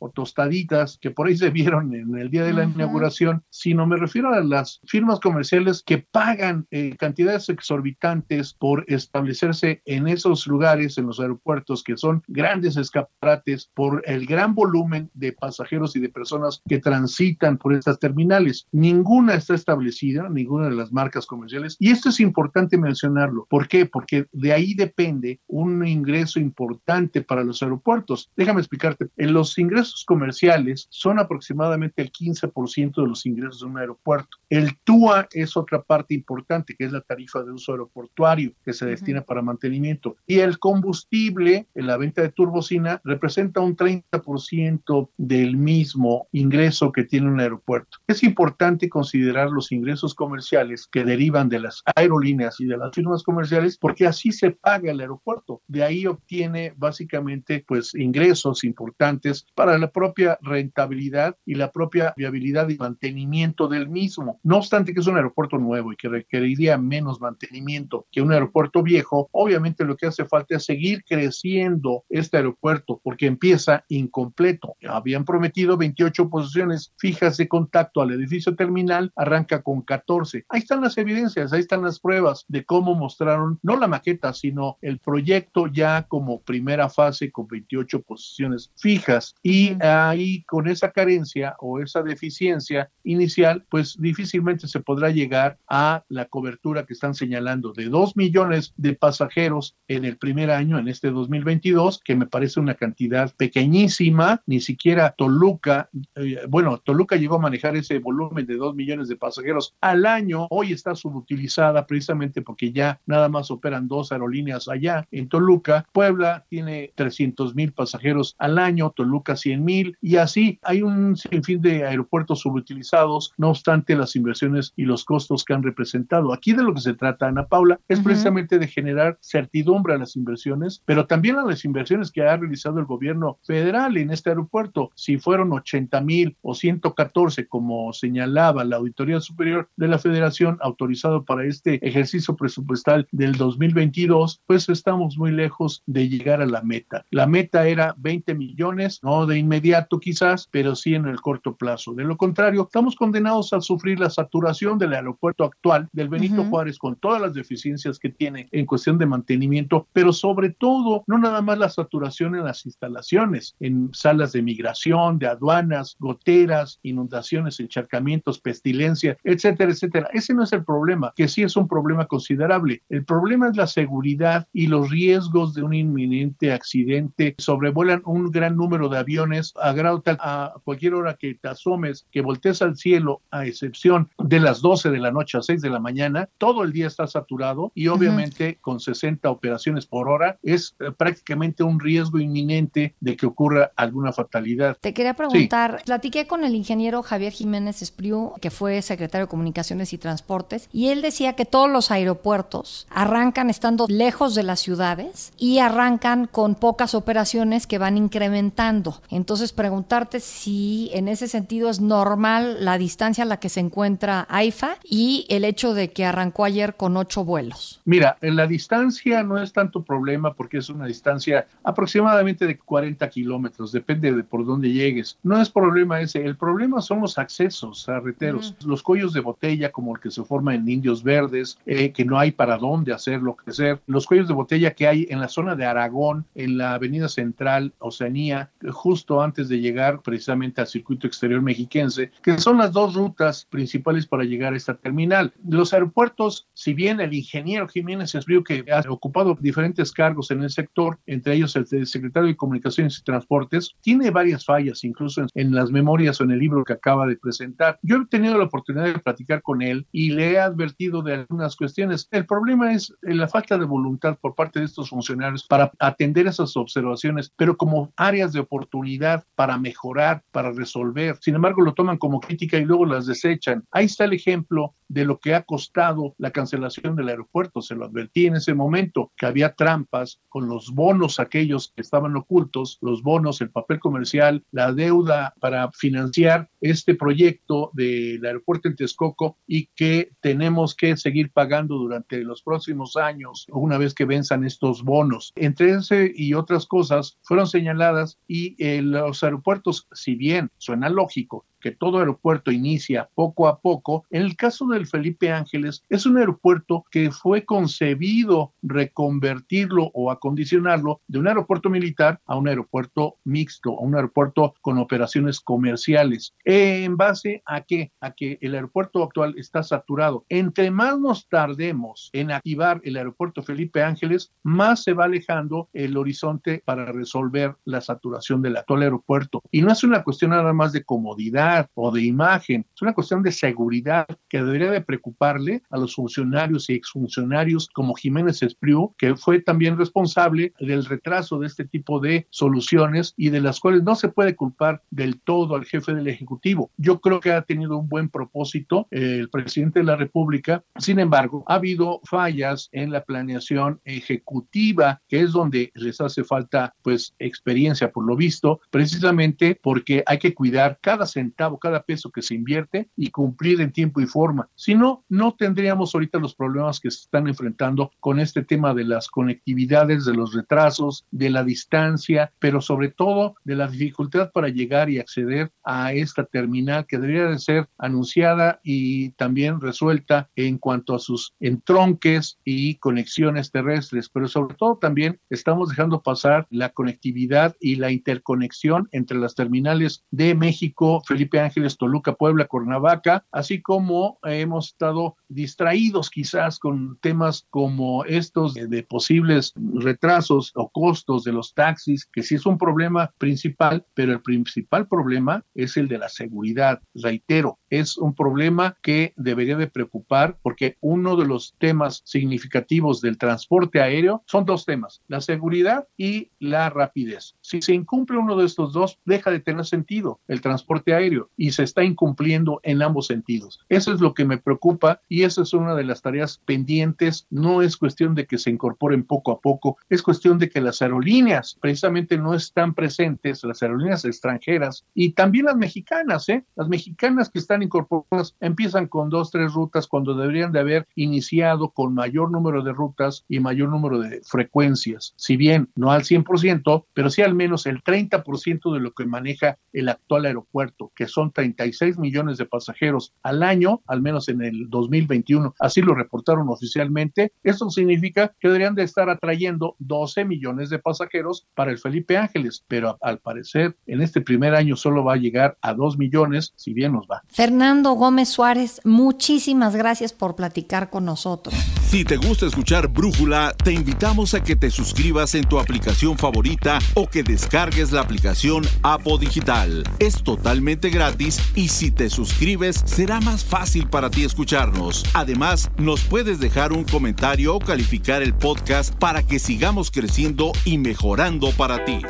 o 0.00 0.10
tostaditas 0.10 0.98
que 0.98 1.10
por 1.10 1.26
ahí 1.26 1.36
se 1.36 1.50
vieron 1.50 1.94
en 1.94 2.16
el 2.16 2.30
día 2.30 2.44
de 2.44 2.52
la 2.52 2.64
inauguración, 2.64 3.42
sino 3.50 3.86
me 3.86 3.96
refiero 3.96 4.32
a 4.32 4.40
las 4.40 4.61
firmas 4.84 5.20
comerciales 5.20 5.82
que 5.84 5.98
pagan 5.98 6.66
eh, 6.70 6.96
cantidades 6.98 7.48
exorbitantes 7.48 8.54
por 8.54 8.84
establecerse 8.88 9.82
en 9.84 10.08
esos 10.08 10.46
lugares, 10.46 10.98
en 10.98 11.06
los 11.06 11.20
aeropuertos, 11.20 11.82
que 11.82 11.96
son 11.96 12.22
grandes 12.28 12.76
escaparates 12.76 13.70
por 13.74 14.02
el 14.06 14.26
gran 14.26 14.54
volumen 14.54 15.10
de 15.14 15.32
pasajeros 15.32 15.96
y 15.96 16.00
de 16.00 16.08
personas 16.08 16.62
que 16.68 16.78
transitan 16.78 17.58
por 17.58 17.74
estas 17.74 17.98
terminales. 17.98 18.66
Ninguna 18.72 19.34
está 19.34 19.54
establecida, 19.54 20.28
ninguna 20.28 20.68
de 20.68 20.76
las 20.76 20.92
marcas 20.92 21.26
comerciales, 21.26 21.76
y 21.78 21.90
esto 21.90 22.08
es 22.08 22.20
importante 22.20 22.78
mencionarlo. 22.78 23.46
¿Por 23.48 23.68
qué? 23.68 23.86
Porque 23.86 24.26
de 24.32 24.52
ahí 24.52 24.74
depende 24.74 25.40
un 25.46 25.86
ingreso 25.86 26.40
importante 26.40 27.22
para 27.22 27.44
los 27.44 27.62
aeropuertos. 27.62 28.30
Déjame 28.36 28.60
explicarte, 28.60 29.08
en 29.16 29.32
los 29.32 29.58
ingresos 29.58 30.04
comerciales 30.06 30.86
son 30.90 31.18
aproximadamente 31.18 32.02
el 32.02 32.12
15% 32.12 33.02
de 33.02 33.08
los 33.08 33.26
ingresos 33.26 33.60
de 33.60 33.66
un 33.66 33.78
aeropuerto. 33.78 34.38
El 34.52 34.76
TUA 34.84 35.28
es 35.32 35.56
otra 35.56 35.80
parte 35.80 36.12
importante, 36.12 36.76
que 36.76 36.84
es 36.84 36.92
la 36.92 37.00
tarifa 37.00 37.42
de 37.42 37.52
uso 37.52 37.72
aeroportuario, 37.72 38.52
que 38.62 38.74
se 38.74 38.84
destina 38.84 39.22
para 39.22 39.40
mantenimiento. 39.40 40.16
Y 40.26 40.40
el 40.40 40.58
combustible, 40.58 41.68
en 41.74 41.86
la 41.86 41.96
venta 41.96 42.20
de 42.20 42.28
turbocina, 42.28 43.00
representa 43.02 43.62
un 43.62 43.74
30% 43.74 45.08
del 45.16 45.56
mismo 45.56 46.28
ingreso 46.32 46.92
que 46.92 47.04
tiene 47.04 47.28
un 47.28 47.40
aeropuerto. 47.40 47.96
Es 48.06 48.22
importante 48.22 48.90
considerar 48.90 49.48
los 49.48 49.72
ingresos 49.72 50.14
comerciales 50.14 50.86
que 50.86 51.02
derivan 51.02 51.48
de 51.48 51.60
las 51.60 51.82
aerolíneas 51.96 52.60
y 52.60 52.66
de 52.66 52.76
las 52.76 52.94
firmas 52.94 53.22
comerciales, 53.22 53.78
porque 53.78 54.06
así 54.06 54.32
se 54.32 54.50
paga 54.50 54.90
el 54.90 55.00
aeropuerto. 55.00 55.62
De 55.66 55.82
ahí 55.82 56.06
obtiene 56.06 56.74
básicamente 56.76 57.64
pues 57.66 57.94
ingresos 57.94 58.64
importantes 58.64 59.46
para 59.54 59.78
la 59.78 59.90
propia 59.90 60.38
rentabilidad 60.42 61.38
y 61.46 61.54
la 61.54 61.72
propia 61.72 62.12
viabilidad 62.18 62.68
y 62.68 62.76
mantenimiento 62.76 63.66
del 63.66 63.88
mismo. 63.88 64.40
No 64.42 64.56
obstante 64.58 64.92
que 64.92 65.00
es 65.00 65.06
un 65.06 65.16
aeropuerto 65.16 65.58
nuevo 65.58 65.92
y 65.92 65.96
que 65.96 66.08
requeriría 66.08 66.78
menos 66.78 67.20
mantenimiento 67.20 68.06
que 68.10 68.22
un 68.22 68.32
aeropuerto 68.32 68.82
viejo, 68.82 69.28
obviamente 69.32 69.84
lo 69.84 69.96
que 69.96 70.06
hace 70.06 70.24
falta 70.24 70.56
es 70.56 70.64
seguir 70.64 71.04
creciendo 71.04 72.04
este 72.08 72.38
aeropuerto 72.38 73.00
porque 73.02 73.26
empieza 73.26 73.84
incompleto. 73.88 74.76
Habían 74.88 75.24
prometido 75.24 75.76
28 75.76 76.28
posiciones 76.28 76.92
fijas 76.96 77.36
de 77.36 77.48
contacto 77.48 78.02
al 78.02 78.12
edificio 78.12 78.56
terminal, 78.56 79.12
arranca 79.16 79.62
con 79.62 79.82
14. 79.82 80.44
Ahí 80.48 80.60
están 80.60 80.80
las 80.80 80.98
evidencias, 80.98 81.52
ahí 81.52 81.60
están 81.60 81.82
las 81.82 82.00
pruebas 82.00 82.44
de 82.48 82.64
cómo 82.64 82.94
mostraron 82.94 83.58
no 83.62 83.76
la 83.76 83.86
maqueta, 83.86 84.32
sino 84.32 84.78
el 84.80 84.98
proyecto 84.98 85.66
ya 85.66 86.06
como 86.08 86.40
primera 86.42 86.88
fase 86.88 87.30
con 87.30 87.46
28 87.46 88.02
posiciones 88.02 88.72
fijas 88.76 89.34
y 89.42 89.76
ahí 89.82 90.42
con 90.44 90.68
esa 90.68 90.90
carencia 90.90 91.54
o 91.58 91.80
esa 91.80 92.02
deficiencia 92.02 92.90
inicial, 93.04 93.64
pues 93.68 93.96
difícilmente 94.32 94.66
se 94.66 94.80
podrá 94.80 95.10
llegar 95.10 95.58
a 95.68 96.04
la 96.08 96.24
cobertura 96.24 96.86
que 96.86 96.94
están 96.94 97.14
señalando 97.14 97.72
de 97.72 97.90
2 97.90 98.16
millones 98.16 98.72
de 98.78 98.94
pasajeros 98.94 99.76
en 99.88 100.06
el 100.06 100.16
primer 100.16 100.50
año, 100.50 100.78
en 100.78 100.88
este 100.88 101.10
2022, 101.10 102.00
que 102.02 102.16
me 102.16 102.26
parece 102.26 102.58
una 102.58 102.74
cantidad 102.74 103.30
pequeñísima, 103.36 104.42
ni 104.46 104.60
siquiera 104.60 105.14
Toluca, 105.18 105.90
eh, 106.14 106.40
bueno, 106.48 106.78
Toluca 106.78 107.16
llegó 107.16 107.36
a 107.36 107.40
manejar 107.40 107.76
ese 107.76 107.98
volumen 107.98 108.46
de 108.46 108.56
2 108.56 108.74
millones 108.74 109.08
de 109.08 109.16
pasajeros 109.16 109.74
al 109.82 110.06
año, 110.06 110.46
hoy 110.48 110.72
está 110.72 110.94
subutilizada 110.94 111.86
precisamente 111.86 112.40
porque 112.40 112.72
ya 112.72 113.00
nada 113.04 113.28
más 113.28 113.50
operan 113.50 113.86
dos 113.86 114.12
aerolíneas 114.12 114.66
allá 114.66 115.06
en 115.10 115.28
Toluca, 115.28 115.86
Puebla 115.92 116.46
tiene 116.48 116.92
300 116.94 117.54
mil 117.54 117.72
pasajeros 117.72 118.34
al 118.38 118.58
año, 118.58 118.94
Toluca 118.96 119.36
100 119.36 119.62
mil 119.62 119.98
y 120.00 120.16
así 120.16 120.58
hay 120.62 120.80
un 120.80 121.16
sinfín 121.18 121.60
de 121.60 121.84
aeropuertos 121.84 122.40
subutilizados, 122.40 123.34
no 123.36 123.50
obstante 123.50 123.94
las 123.94 124.16
inversiones 124.22 124.72
y 124.76 124.84
los 124.84 125.04
costos 125.04 125.44
que 125.44 125.52
han 125.52 125.62
representado. 125.62 126.32
Aquí 126.32 126.52
de 126.52 126.62
lo 126.62 126.74
que 126.74 126.80
se 126.80 126.94
trata, 126.94 127.26
Ana 127.26 127.46
Paula, 127.46 127.80
es 127.88 128.00
precisamente 128.00 128.58
de 128.58 128.68
generar 128.68 129.18
certidumbre 129.20 129.94
a 129.94 129.98
las 129.98 130.16
inversiones, 130.16 130.82
pero 130.84 131.06
también 131.06 131.36
a 131.36 131.44
las 131.44 131.64
inversiones 131.64 132.10
que 132.10 132.22
ha 132.22 132.36
realizado 132.36 132.78
el 132.78 132.86
gobierno 132.86 133.38
federal 133.42 133.96
en 133.96 134.10
este 134.10 134.30
aeropuerto. 134.30 134.90
Si 134.94 135.18
fueron 135.18 135.52
80 135.52 136.00
mil 136.00 136.36
o 136.42 136.54
114, 136.54 137.46
como 137.48 137.92
señalaba 137.92 138.64
la 138.64 138.76
Auditoría 138.76 139.20
Superior 139.20 139.68
de 139.76 139.88
la 139.88 139.98
Federación, 139.98 140.58
autorizado 140.60 141.24
para 141.24 141.44
este 141.44 141.86
ejercicio 141.86 142.36
presupuestal 142.36 143.08
del 143.10 143.32
2022, 143.32 144.42
pues 144.46 144.68
estamos 144.68 145.18
muy 145.18 145.32
lejos 145.32 145.82
de 145.86 146.08
llegar 146.08 146.40
a 146.40 146.46
la 146.46 146.62
meta. 146.62 147.04
La 147.10 147.26
meta 147.26 147.66
era 147.66 147.94
20 147.98 148.34
millones, 148.34 149.00
no 149.02 149.26
de 149.26 149.38
inmediato 149.38 149.98
quizás, 149.98 150.48
pero 150.50 150.74
sí 150.76 150.94
en 150.94 151.06
el 151.06 151.20
corto 151.20 151.56
plazo. 151.56 151.94
De 151.94 152.04
lo 152.04 152.16
contrario, 152.16 152.62
estamos 152.62 152.96
condenados 152.96 153.52
a 153.52 153.60
sufrir 153.60 153.98
la 154.02 154.10
saturación 154.10 154.78
del 154.78 154.94
aeropuerto 154.94 155.44
actual 155.44 155.88
del 155.92 156.08
Benito 156.08 156.44
Juárez 156.44 156.78
con 156.78 156.96
todas 156.96 157.20
las 157.20 157.34
deficiencias 157.34 157.98
que 157.98 158.10
tiene 158.10 158.48
en 158.52 158.66
cuestión 158.66 158.98
de 158.98 159.06
mantenimiento, 159.06 159.86
pero 159.92 160.12
sobre 160.12 160.50
todo, 160.50 161.04
no 161.06 161.18
nada 161.18 161.40
más 161.40 161.58
la 161.58 161.68
saturación 161.68 162.34
en 162.34 162.44
las 162.44 162.66
instalaciones, 162.66 163.54
en 163.60 163.90
salas 163.92 164.32
de 164.32 164.42
migración, 164.42 165.18
de 165.18 165.28
aduanas, 165.28 165.96
goteras, 165.98 166.80
inundaciones, 166.82 167.60
encharcamientos, 167.60 168.40
pestilencia, 168.40 169.16
etcétera, 169.22 169.70
etcétera. 169.70 170.08
Ese 170.12 170.34
no 170.34 170.42
es 170.42 170.52
el 170.52 170.64
problema, 170.64 171.12
que 171.14 171.28
sí 171.28 171.42
es 171.42 171.56
un 171.56 171.68
problema 171.68 172.06
considerable. 172.06 172.82
El 172.88 173.04
problema 173.04 173.48
es 173.48 173.56
la 173.56 173.66
seguridad 173.66 174.46
y 174.52 174.66
los 174.66 174.90
riesgos 174.90 175.54
de 175.54 175.62
un 175.62 175.74
inminente 175.74 176.52
accidente. 176.52 177.34
Sobrevuelan 177.38 178.02
un 178.04 178.30
gran 178.30 178.56
número 178.56 178.88
de 178.88 178.98
aviones 178.98 179.52
a 179.60 179.72
grado 179.72 180.00
tal 180.00 180.18
a 180.20 180.54
cualquier 180.64 180.94
hora 180.94 181.14
que 181.14 181.34
te 181.34 181.48
asomes, 181.48 182.06
que 182.10 182.20
voltees 182.20 182.62
al 182.62 182.76
cielo, 182.76 183.20
a 183.30 183.46
excepción 183.46 183.91
de 184.18 184.40
las 184.40 184.60
12 184.60 184.90
de 184.90 184.98
la 184.98 185.10
noche 185.10 185.38
a 185.38 185.42
6 185.42 185.60
de 185.60 185.70
la 185.70 185.78
mañana, 185.78 186.28
todo 186.38 186.62
el 186.62 186.72
día 186.72 186.86
está 186.86 187.06
saturado 187.06 187.72
y 187.74 187.88
obviamente 187.88 188.58
con 188.60 188.80
60 188.80 189.30
operaciones 189.30 189.86
por 189.86 190.08
hora 190.08 190.38
es 190.42 190.74
eh, 190.80 190.90
prácticamente 190.96 191.62
un 191.62 191.80
riesgo 191.80 192.18
inminente 192.18 192.94
de 193.00 193.16
que 193.16 193.26
ocurra 193.26 193.72
alguna 193.76 194.12
fatalidad. 194.12 194.76
Te 194.80 194.94
quería 194.94 195.14
preguntar, 195.14 195.82
platiqué 195.84 196.26
con 196.26 196.44
el 196.44 196.54
ingeniero 196.54 197.02
Javier 197.02 197.32
Jiménez 197.32 197.82
Espriu, 197.82 198.32
que 198.40 198.50
fue 198.50 198.82
secretario 198.82 199.26
de 199.26 199.30
Comunicaciones 199.30 199.92
y 199.92 199.98
Transportes, 199.98 200.68
y 200.72 200.88
él 200.88 201.02
decía 201.02 201.34
que 201.34 201.44
todos 201.44 201.70
los 201.70 201.90
aeropuertos 201.90 202.86
arrancan 202.90 203.50
estando 203.50 203.86
lejos 203.88 204.34
de 204.34 204.42
las 204.42 204.60
ciudades 204.60 205.32
y 205.36 205.58
arrancan 205.58 206.26
con 206.26 206.54
pocas 206.54 206.94
operaciones 206.94 207.66
que 207.66 207.78
van 207.78 207.96
incrementando. 207.96 209.00
Entonces, 209.10 209.52
preguntarte 209.52 210.20
si 210.20 210.90
en 210.92 211.08
ese 211.08 211.28
sentido 211.28 211.68
es 211.68 211.80
normal 211.80 212.64
la 212.64 212.78
distancia 212.78 213.24
a 213.24 213.26
la 213.26 213.38
que 213.38 213.48
se 213.48 213.60
encuentra 213.60 213.81
AIFA 213.82 214.76
y 214.84 215.26
el 215.28 215.44
hecho 215.44 215.74
de 215.74 215.90
que 215.90 216.04
arrancó 216.04 216.44
ayer 216.44 216.74
con 216.74 216.96
ocho 216.96 217.24
vuelos. 217.24 217.80
Mira, 217.84 218.16
en 218.20 218.36
la 218.36 218.46
distancia 218.46 219.22
no 219.22 219.40
es 219.40 219.52
tanto 219.52 219.82
problema 219.82 220.34
porque 220.34 220.58
es 220.58 220.68
una 220.68 220.86
distancia 220.86 221.46
aproximadamente 221.64 222.46
de 222.46 222.58
40 222.58 223.08
kilómetros, 223.10 223.72
depende 223.72 224.12
de 224.12 224.22
por 224.22 224.44
dónde 224.44 224.72
llegues. 224.72 225.18
No 225.22 225.40
es 225.40 225.50
problema 225.50 226.00
ese, 226.00 226.24
el 226.24 226.36
problema 226.36 226.80
son 226.80 227.00
los 227.00 227.18
accesos 227.18 227.84
carreteros, 227.86 228.54
los 228.64 228.82
cuellos 228.82 229.12
de 229.12 229.20
botella 229.20 229.72
como 229.72 229.94
el 229.94 230.00
que 230.00 230.10
se 230.10 230.22
forma 230.24 230.54
en 230.54 230.68
Indios 230.68 231.02
Verdes, 231.02 231.58
eh, 231.66 231.92
que 231.92 232.04
no 232.04 232.18
hay 232.18 232.32
para 232.32 232.58
dónde 232.58 232.92
hacerlo 232.92 233.36
crecer, 233.36 233.80
los 233.86 234.06
cuellos 234.06 234.28
de 234.28 234.34
botella 234.34 234.74
que 234.74 234.86
hay 234.86 235.06
en 235.10 235.20
la 235.20 235.28
zona 235.28 235.56
de 235.56 235.66
Aragón, 235.66 236.24
en 236.34 236.58
la 236.58 236.74
avenida 236.74 237.08
central 237.08 237.72
Oceanía, 237.78 238.50
justo 238.70 239.22
antes 239.22 239.48
de 239.48 239.60
llegar 239.60 240.00
precisamente 240.02 240.60
al 240.60 240.66
circuito 240.66 241.06
exterior 241.06 241.42
mexiquense, 241.42 242.10
que 242.22 242.38
son 242.38 242.58
las 242.58 242.72
dos 242.72 242.94
rutas 242.94 243.46
principales 243.50 243.71
principales 243.72 244.06
para 244.06 244.24
llegar 244.24 244.52
a 244.52 244.56
esta 244.56 244.74
terminal. 244.74 245.32
Los 245.48 245.72
aeropuertos, 245.72 246.46
si 246.52 246.74
bien 246.74 247.00
el 247.00 247.14
ingeniero 247.14 247.66
Jiménez 247.66 248.14
Esbrío, 248.14 248.44
que 248.44 248.64
ha 248.70 248.82
ocupado 248.90 249.38
diferentes 249.40 249.92
cargos 249.92 250.30
en 250.30 250.42
el 250.42 250.50
sector, 250.50 250.98
entre 251.06 251.34
ellos 251.34 251.56
el 251.56 251.64
de 251.64 251.86
secretario 251.86 252.28
de 252.28 252.36
Comunicaciones 252.36 252.98
y 252.98 253.02
Transportes, 253.02 253.74
tiene 253.80 254.10
varias 254.10 254.44
fallas, 254.44 254.84
incluso 254.84 255.22
en, 255.22 255.28
en 255.34 255.54
las 255.54 255.70
memorias 255.70 256.20
o 256.20 256.24
en 256.24 256.32
el 256.32 256.38
libro 256.38 256.64
que 256.64 256.74
acaba 256.74 257.06
de 257.06 257.16
presentar. 257.16 257.78
Yo 257.80 257.96
he 257.96 258.06
tenido 258.06 258.36
la 258.36 258.44
oportunidad 258.44 258.92
de 258.92 258.98
platicar 258.98 259.40
con 259.40 259.62
él 259.62 259.86
y 259.90 260.10
le 260.10 260.32
he 260.32 260.38
advertido 260.38 261.00
de 261.00 261.14
algunas 261.14 261.56
cuestiones. 261.56 262.08
El 262.10 262.26
problema 262.26 262.74
es 262.74 262.94
la 263.00 263.26
falta 263.26 263.56
de 263.56 263.64
voluntad 263.64 264.18
por 264.20 264.34
parte 264.34 264.58
de 264.58 264.66
estos 264.66 264.90
funcionarios 264.90 265.46
para 265.48 265.72
atender 265.78 266.26
esas 266.26 266.54
observaciones, 266.58 267.32
pero 267.36 267.56
como 267.56 267.90
áreas 267.96 268.34
de 268.34 268.40
oportunidad 268.40 269.24
para 269.34 269.56
mejorar, 269.56 270.22
para 270.30 270.52
resolver. 270.52 271.16
Sin 271.22 271.36
embargo, 271.36 271.62
lo 271.62 271.72
toman 271.72 271.96
como 271.96 272.20
crítica 272.20 272.58
y 272.58 272.66
luego 272.66 272.84
las 272.84 273.06
desechan. 273.06 273.61
Ahí 273.70 273.86
está 273.86 274.04
el 274.04 274.12
ejemplo 274.12 274.74
de 274.92 275.04
lo 275.06 275.18
que 275.18 275.34
ha 275.34 275.42
costado 275.42 276.14
la 276.18 276.30
cancelación 276.30 276.96
del 276.96 277.08
aeropuerto. 277.08 277.62
Se 277.62 277.74
lo 277.74 277.86
advertí 277.86 278.26
en 278.26 278.36
ese 278.36 278.54
momento, 278.54 279.10
que 279.16 279.26
había 279.26 279.54
trampas 279.54 280.20
con 280.28 280.48
los 280.48 280.70
bonos 280.74 281.18
aquellos 281.18 281.72
que 281.74 281.80
estaban 281.80 282.14
ocultos, 282.16 282.78
los 282.82 283.02
bonos, 283.02 283.40
el 283.40 283.50
papel 283.50 283.80
comercial, 283.80 284.44
la 284.50 284.72
deuda 284.72 285.34
para 285.40 285.70
financiar 285.72 286.50
este 286.60 286.94
proyecto 286.94 287.70
del 287.72 288.24
aeropuerto 288.24 288.68
en 288.68 288.76
Texcoco 288.76 289.38
y 289.46 289.66
que 289.74 290.12
tenemos 290.20 290.74
que 290.74 290.96
seguir 290.96 291.30
pagando 291.32 291.76
durante 291.76 292.22
los 292.22 292.42
próximos 292.42 292.96
años 292.96 293.46
una 293.48 293.78
vez 293.78 293.94
que 293.94 294.04
venzan 294.04 294.44
estos 294.44 294.82
bonos. 294.82 295.32
Entre 295.36 295.70
ese 295.70 296.12
y 296.14 296.34
otras 296.34 296.66
cosas 296.66 297.18
fueron 297.22 297.46
señaladas 297.46 298.18
y 298.28 298.56
eh, 298.62 298.82
los 298.82 299.22
aeropuertos, 299.24 299.88
si 299.92 300.14
bien 300.14 300.50
suena 300.58 300.88
lógico, 300.88 301.46
que 301.62 301.70
todo 301.70 301.98
aeropuerto 301.98 302.50
inicia 302.50 303.08
poco 303.14 303.48
a 303.48 303.60
poco. 303.60 304.04
En 304.10 304.22
el 304.22 304.36
caso 304.36 304.66
del 304.66 304.86
Felipe 304.86 305.32
Ángeles, 305.32 305.82
es 305.88 306.04
un 306.04 306.18
aeropuerto 306.18 306.84
que 306.90 307.10
fue 307.10 307.44
concebido 307.44 308.52
reconvertirlo 308.62 309.90
o 309.94 310.10
acondicionarlo 310.10 311.00
de 311.06 311.18
un 311.20 311.28
aeropuerto 311.28 311.70
militar 311.70 312.20
a 312.26 312.36
un 312.36 312.48
aeropuerto 312.48 313.16
mixto, 313.24 313.78
a 313.78 313.82
un 313.82 313.94
aeropuerto 313.94 314.54
con 314.60 314.78
operaciones 314.78 315.40
comerciales. 315.40 316.34
¿En 316.44 316.96
base 316.96 317.42
a 317.46 317.62
qué? 317.62 317.92
A 318.00 318.10
que 318.12 318.38
el 318.40 318.54
aeropuerto 318.54 319.02
actual 319.02 319.34
está 319.38 319.62
saturado. 319.62 320.24
Entre 320.28 320.70
más 320.70 320.98
nos 320.98 321.28
tardemos 321.28 322.10
en 322.12 322.32
activar 322.32 322.80
el 322.84 322.96
aeropuerto 322.96 323.42
Felipe 323.42 323.82
Ángeles, 323.82 324.32
más 324.42 324.82
se 324.82 324.92
va 324.92 325.04
alejando 325.04 325.68
el 325.72 325.96
horizonte 325.96 326.62
para 326.64 326.86
resolver 326.86 327.56
la 327.64 327.80
saturación 327.80 328.42
del 328.42 328.56
actual 328.56 328.82
aeropuerto. 328.82 329.42
Y 329.50 329.62
no 329.62 329.70
es 329.70 329.84
una 329.84 330.02
cuestión 330.02 330.32
nada 330.32 330.52
más 330.52 330.72
de 330.72 330.84
comodidad 330.84 331.51
o 331.74 331.90
de 331.90 332.02
imagen, 332.02 332.66
es 332.74 332.82
una 332.82 332.94
cuestión 332.94 333.22
de 333.22 333.32
seguridad 333.32 334.06
que 334.28 334.42
debería 334.42 334.70
de 334.70 334.80
preocuparle 334.80 335.62
a 335.70 335.78
los 335.78 335.94
funcionarios 335.94 336.68
y 336.70 336.74
exfuncionarios 336.74 337.68
como 337.72 337.94
Jiménez 337.94 338.42
Espriu, 338.42 338.94
que 338.98 339.16
fue 339.16 339.40
también 339.40 339.78
responsable 339.78 340.52
del 340.58 340.84
retraso 340.84 341.38
de 341.38 341.46
este 341.46 341.64
tipo 341.64 342.00
de 342.00 342.26
soluciones 342.30 343.14
y 343.16 343.30
de 343.30 343.40
las 343.40 343.60
cuales 343.60 343.82
no 343.82 343.94
se 343.94 344.08
puede 344.08 344.36
culpar 344.36 344.82
del 344.90 345.20
todo 345.20 345.54
al 345.54 345.64
jefe 345.64 345.94
del 345.94 346.08
Ejecutivo. 346.08 346.70
Yo 346.76 347.00
creo 347.00 347.20
que 347.20 347.32
ha 347.32 347.42
tenido 347.42 347.76
un 347.76 347.88
buen 347.88 348.08
propósito 348.08 348.86
eh, 348.90 349.18
el 349.20 349.28
presidente 349.28 349.80
de 349.80 349.86
la 349.86 349.96
República, 349.96 350.64
sin 350.78 350.98
embargo, 350.98 351.44
ha 351.46 351.54
habido 351.54 352.00
fallas 352.04 352.68
en 352.72 352.90
la 352.90 353.04
planeación 353.04 353.80
ejecutiva, 353.84 355.00
que 355.08 355.20
es 355.20 355.32
donde 355.32 355.70
les 355.74 356.00
hace 356.00 356.24
falta 356.24 356.74
pues 356.82 357.14
experiencia 357.18 357.90
por 357.90 358.06
lo 358.06 358.16
visto, 358.16 358.60
precisamente 358.70 359.58
porque 359.62 360.02
hay 360.06 360.18
que 360.18 360.34
cuidar 360.34 360.78
cada 360.80 361.06
centavo 361.06 361.41
cada 361.60 361.82
peso 361.82 362.10
que 362.10 362.22
se 362.22 362.34
invierte 362.34 362.88
y 362.96 363.10
cumplir 363.10 363.60
en 363.60 363.72
tiempo 363.72 364.00
y 364.00 364.06
forma. 364.06 364.48
Si 364.54 364.74
no, 364.74 365.04
no 365.08 365.34
tendríamos 365.34 365.94
ahorita 365.94 366.18
los 366.18 366.34
problemas 366.34 366.80
que 366.80 366.90
se 366.90 367.02
están 367.02 367.28
enfrentando 367.28 367.90
con 368.00 368.20
este 368.20 368.42
tema 368.42 368.74
de 368.74 368.84
las 368.84 369.08
conectividades, 369.08 370.04
de 370.04 370.14
los 370.14 370.34
retrasos, 370.34 371.06
de 371.10 371.30
la 371.30 371.44
distancia, 371.44 372.32
pero 372.38 372.60
sobre 372.60 372.88
todo 372.88 373.36
de 373.44 373.56
la 373.56 373.68
dificultad 373.68 374.30
para 374.32 374.48
llegar 374.48 374.90
y 374.90 374.98
acceder 374.98 375.52
a 375.64 375.92
esta 375.92 376.24
terminal 376.24 376.86
que 376.86 376.98
debería 376.98 377.26
de 377.26 377.38
ser 377.38 377.68
anunciada 377.78 378.60
y 378.62 379.10
también 379.10 379.60
resuelta 379.60 380.30
en 380.36 380.58
cuanto 380.58 380.94
a 380.94 380.98
sus 380.98 381.34
entronques 381.40 382.38
y 382.44 382.76
conexiones 382.76 383.50
terrestres, 383.50 384.08
pero 384.08 384.28
sobre 384.28 384.54
todo 384.54 384.76
también 384.76 385.20
estamos 385.30 385.70
dejando 385.70 386.02
pasar 386.02 386.46
la 386.50 386.70
conectividad 386.70 387.56
y 387.60 387.76
la 387.76 387.90
interconexión 387.90 388.88
entre 388.92 389.18
las 389.18 389.34
terminales 389.34 390.04
de 390.10 390.34
México, 390.34 391.02
Felipe 391.06 391.31
Ángeles, 391.40 391.76
Toluca, 391.76 392.14
Puebla, 392.14 392.46
Cuernavaca, 392.46 393.24
así 393.30 393.60
como 393.60 394.18
hemos 394.22 394.68
estado 394.68 395.16
distraídos 395.28 396.10
quizás 396.10 396.58
con 396.58 396.98
temas 397.00 397.46
como 397.50 398.04
estos 398.04 398.54
de, 398.54 398.82
posibles 398.82 399.52
retrasos 399.74 400.52
o 400.54 400.68
costos 400.70 401.24
de 401.24 401.32
los 401.32 401.54
taxis, 401.54 402.06
que 402.06 402.22
sí 402.22 402.34
es 402.34 402.46
un 402.46 402.58
problema 402.58 403.12
principal, 403.18 403.84
pero 403.94 404.12
el 404.12 404.20
principal 404.20 404.88
problema 404.88 405.44
es 405.54 405.76
el 405.76 405.88
de 405.88 405.98
la 405.98 406.08
seguridad. 406.08 406.80
Reitero, 406.94 407.58
es 407.70 407.96
un 407.96 408.14
problema 408.14 408.76
que 408.82 409.12
debería 409.16 409.56
de 409.56 409.66
preocupar 409.66 410.38
porque 410.42 410.76
uno 410.80 411.16
de 411.16 411.26
los 411.26 411.54
temas 411.58 412.02
significativos 412.04 413.00
del 413.00 413.18
transporte 413.18 413.80
aéreo 413.80 414.22
son 414.26 414.44
dos 414.44 414.64
temas, 414.64 415.02
la 415.08 415.20
seguridad 415.20 415.86
y 415.96 416.30
la 416.38 416.70
rapidez. 416.70 417.36
Si 417.40 417.62
se 417.62 417.74
incumple 417.74 418.18
uno 418.18 418.36
de 418.36 418.46
estos 418.46 418.72
dos, 418.72 418.98
deja 419.04 419.30
de 419.30 419.40
tener 419.40 419.64
sentido 419.64 420.20
el 420.28 420.40
transporte 420.40 420.94
aéreo 420.94 421.11
y 421.36 421.52
se 421.52 421.62
está 421.62 421.84
incumpliendo 421.84 422.60
en 422.62 422.82
ambos 422.82 423.06
sentidos. 423.06 423.60
Eso 423.68 423.92
es 423.92 424.00
lo 424.00 424.14
que 424.14 424.24
me 424.24 424.38
preocupa 424.38 425.00
y 425.08 425.22
esa 425.22 425.42
es 425.42 425.52
una 425.52 425.74
de 425.74 425.84
las 425.84 426.02
tareas 426.02 426.40
pendientes. 426.44 427.26
No 427.30 427.62
es 427.62 427.76
cuestión 427.76 428.14
de 428.14 428.26
que 428.26 428.38
se 428.38 428.50
incorporen 428.50 429.04
poco 429.04 429.32
a 429.32 429.40
poco, 429.40 429.76
es 429.88 430.02
cuestión 430.02 430.38
de 430.38 430.48
que 430.48 430.60
las 430.60 430.82
aerolíneas 430.82 431.56
precisamente 431.60 432.18
no 432.18 432.34
están 432.34 432.74
presentes, 432.74 433.44
las 433.44 433.62
aerolíneas 433.62 434.04
extranjeras 434.04 434.84
y 434.94 435.12
también 435.12 435.46
las 435.46 435.56
mexicanas, 435.56 436.28
¿eh? 436.28 436.44
Las 436.56 436.68
mexicanas 436.68 437.30
que 437.30 437.38
están 437.38 437.62
incorporadas 437.62 438.34
empiezan 438.40 438.86
con 438.86 439.10
dos, 439.10 439.30
tres 439.30 439.52
rutas 439.52 439.86
cuando 439.86 440.14
deberían 440.14 440.52
de 440.52 440.60
haber 440.60 440.86
iniciado 440.94 441.70
con 441.70 441.94
mayor 441.94 442.30
número 442.30 442.62
de 442.62 442.72
rutas 442.72 443.24
y 443.28 443.40
mayor 443.40 443.68
número 443.68 443.98
de 443.98 444.20
frecuencias. 444.24 445.14
Si 445.16 445.36
bien 445.36 445.68
no 445.74 445.90
al 445.90 446.02
100%, 446.02 446.84
pero 446.94 447.10
sí 447.10 447.22
al 447.22 447.34
menos 447.34 447.66
el 447.66 447.82
30% 447.82 448.72
de 448.72 448.80
lo 448.80 448.92
que 448.92 449.06
maneja 449.06 449.58
el 449.72 449.88
actual 449.88 450.26
aeropuerto, 450.26 450.92
que 450.94 451.01
son 451.08 451.32
36 451.32 451.98
millones 451.98 452.38
de 452.38 452.46
pasajeros 452.46 453.12
al 453.22 453.42
año, 453.42 453.82
al 453.86 454.02
menos 454.02 454.28
en 454.28 454.42
el 454.42 454.68
2021, 454.68 455.54
así 455.58 455.80
lo 455.80 455.94
reportaron 455.94 456.48
oficialmente. 456.48 457.32
Eso 457.42 457.70
significa 457.70 458.34
que 458.40 458.48
deberían 458.48 458.74
de 458.74 458.82
estar 458.82 459.10
atrayendo 459.10 459.76
12 459.78 460.24
millones 460.24 460.70
de 460.70 460.78
pasajeros 460.78 461.46
para 461.54 461.70
el 461.70 461.78
Felipe 461.78 462.16
Ángeles, 462.16 462.64
pero 462.68 462.98
al 463.00 463.18
parecer 463.18 463.76
en 463.86 464.02
este 464.02 464.20
primer 464.20 464.54
año 464.54 464.76
solo 464.76 465.04
va 465.04 465.14
a 465.14 465.16
llegar 465.16 465.56
a 465.62 465.74
2 465.74 465.98
millones, 465.98 466.52
si 466.56 466.72
bien 466.72 466.92
nos 466.92 467.06
va. 467.06 467.22
Fernando 467.28 467.92
Gómez 467.92 468.28
Suárez, 468.28 468.80
muchísimas 468.84 469.76
gracias 469.76 470.12
por 470.12 470.36
platicar 470.36 470.90
con 470.90 471.04
nosotros. 471.04 471.54
Si 471.92 472.04
te 472.04 472.16
gusta 472.16 472.46
escuchar 472.46 472.88
Brújula, 472.88 473.54
te 473.62 473.72
invitamos 473.72 474.32
a 474.32 474.42
que 474.42 474.56
te 474.56 474.70
suscribas 474.70 475.34
en 475.34 475.44
tu 475.44 475.58
aplicación 475.58 476.16
favorita 476.16 476.78
o 476.94 477.06
que 477.06 477.22
descargues 477.22 477.92
la 477.92 478.00
aplicación 478.00 478.64
Apo 478.82 479.18
Digital. 479.18 479.84
Es 479.98 480.22
totalmente 480.22 480.90
gratis 480.92 481.40
y 481.56 481.68
si 481.68 481.90
te 481.90 482.08
suscribes 482.08 482.82
será 482.84 483.20
más 483.20 483.44
fácil 483.44 483.88
para 483.88 484.10
ti 484.10 484.24
escucharnos. 484.24 485.04
Además, 485.14 485.70
nos 485.76 486.02
puedes 486.02 486.38
dejar 486.38 486.72
un 486.72 486.84
comentario 486.84 487.56
o 487.56 487.58
calificar 487.58 488.22
el 488.22 488.34
podcast 488.34 488.94
para 488.94 489.24
que 489.24 489.40
sigamos 489.40 489.90
creciendo 489.90 490.52
y 490.64 490.78
mejorando 490.78 491.50
para 491.52 491.84
ti. 491.84 492.00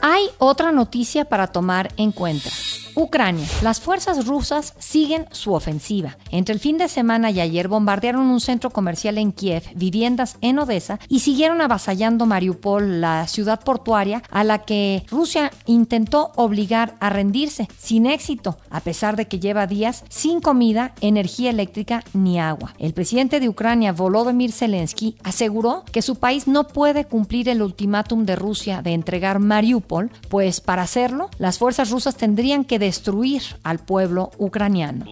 Hay 0.00 0.24
otra 0.38 0.72
noticia 0.72 1.26
para 1.26 1.46
tomar 1.46 1.92
en 1.96 2.10
cuenta. 2.10 2.50
Ucrania. 2.94 3.46
Las 3.62 3.80
fuerzas 3.80 4.26
rusas 4.26 4.74
siguen 4.78 5.26
su 5.30 5.54
ofensiva. 5.54 6.18
Entre 6.30 6.52
el 6.52 6.60
fin 6.60 6.78
de 6.78 6.88
semana 6.88 7.30
y 7.30 7.40
ayer 7.40 7.68
bombardearon 7.68 8.26
un 8.26 8.40
centro 8.40 8.70
comercial 8.70 9.18
en 9.18 9.32
Kiev, 9.32 9.64
viviendas 9.74 10.36
en 10.40 10.58
Odessa 10.58 10.98
y 11.08 11.20
siguieron 11.20 11.60
avasallando 11.60 12.26
Mariupol, 12.26 13.00
la 13.00 13.26
ciudad 13.28 13.60
portuaria 13.60 14.22
a 14.30 14.44
la 14.44 14.58
que 14.64 15.04
Rusia 15.10 15.50
intentó 15.66 16.32
obligar 16.36 16.94
a 17.00 17.10
rendirse, 17.10 17.68
sin 17.78 18.06
éxito, 18.06 18.58
a 18.70 18.80
pesar 18.80 19.16
de 19.16 19.26
que 19.26 19.40
lleva 19.40 19.66
días 19.66 20.04
sin 20.08 20.40
comida, 20.40 20.94
energía 21.00 21.50
eléctrica 21.50 22.04
ni 22.12 22.38
agua. 22.38 22.74
El 22.78 22.92
presidente 22.92 23.40
de 23.40 23.48
Ucrania, 23.48 23.92
Volodymyr 23.92 24.52
Zelensky, 24.52 25.16
aseguró 25.22 25.84
que 25.92 26.02
su 26.02 26.16
país 26.16 26.46
no 26.46 26.68
puede 26.68 27.04
cumplir 27.04 27.48
el 27.48 27.62
ultimátum 27.62 28.24
de 28.24 28.36
Rusia 28.36 28.82
de 28.82 28.92
entregar 28.92 29.38
Mariupol, 29.38 30.10
pues 30.28 30.60
para 30.60 30.82
hacerlo, 30.82 31.30
las 31.38 31.58
fuerzas 31.58 31.90
rusas 31.90 32.16
tendrían 32.16 32.64
que 32.64 32.78
destruir 32.82 33.42
al 33.62 33.78
pueblo 33.78 34.30
ucraniano. 34.38 35.06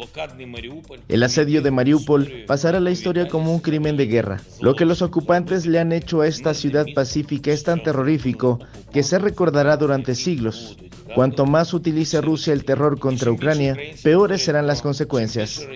El 1.09 1.23
asedio 1.23 1.63
de 1.63 1.71
Mariupol 1.71 2.45
pasará 2.47 2.79
a 2.79 2.81
la 2.81 2.91
historia 2.91 3.29
como 3.29 3.53
un 3.53 3.61
crimen 3.61 3.97
de 3.97 4.07
guerra. 4.07 4.41
Lo 4.61 4.75
que 4.75 4.85
los 4.85 5.03
ocupantes 5.03 5.67
le 5.67 5.79
han 5.79 5.93
hecho 5.93 6.21
a 6.21 6.27
esta 6.27 6.53
ciudad 6.53 6.87
pacífica 6.95 7.53
es 7.53 7.63
tan 7.63 7.83
terrorífico 7.83 8.59
que 8.93 9.05
se 9.05 9.19
recordará 9.19 9.77
durante 9.77 10.17
siglos. 10.17 10.77
Cuanto 11.15 11.47
más 11.47 11.73
utilice 11.73 12.21
Rusia 12.21 12.53
el 12.53 12.65
terror 12.65 12.99
contra 12.99 13.31
Ucrania, 13.31 13.77
peores 14.03 14.43
serán 14.43 14.67
las 14.67 14.83
consecuencias. 14.83 15.67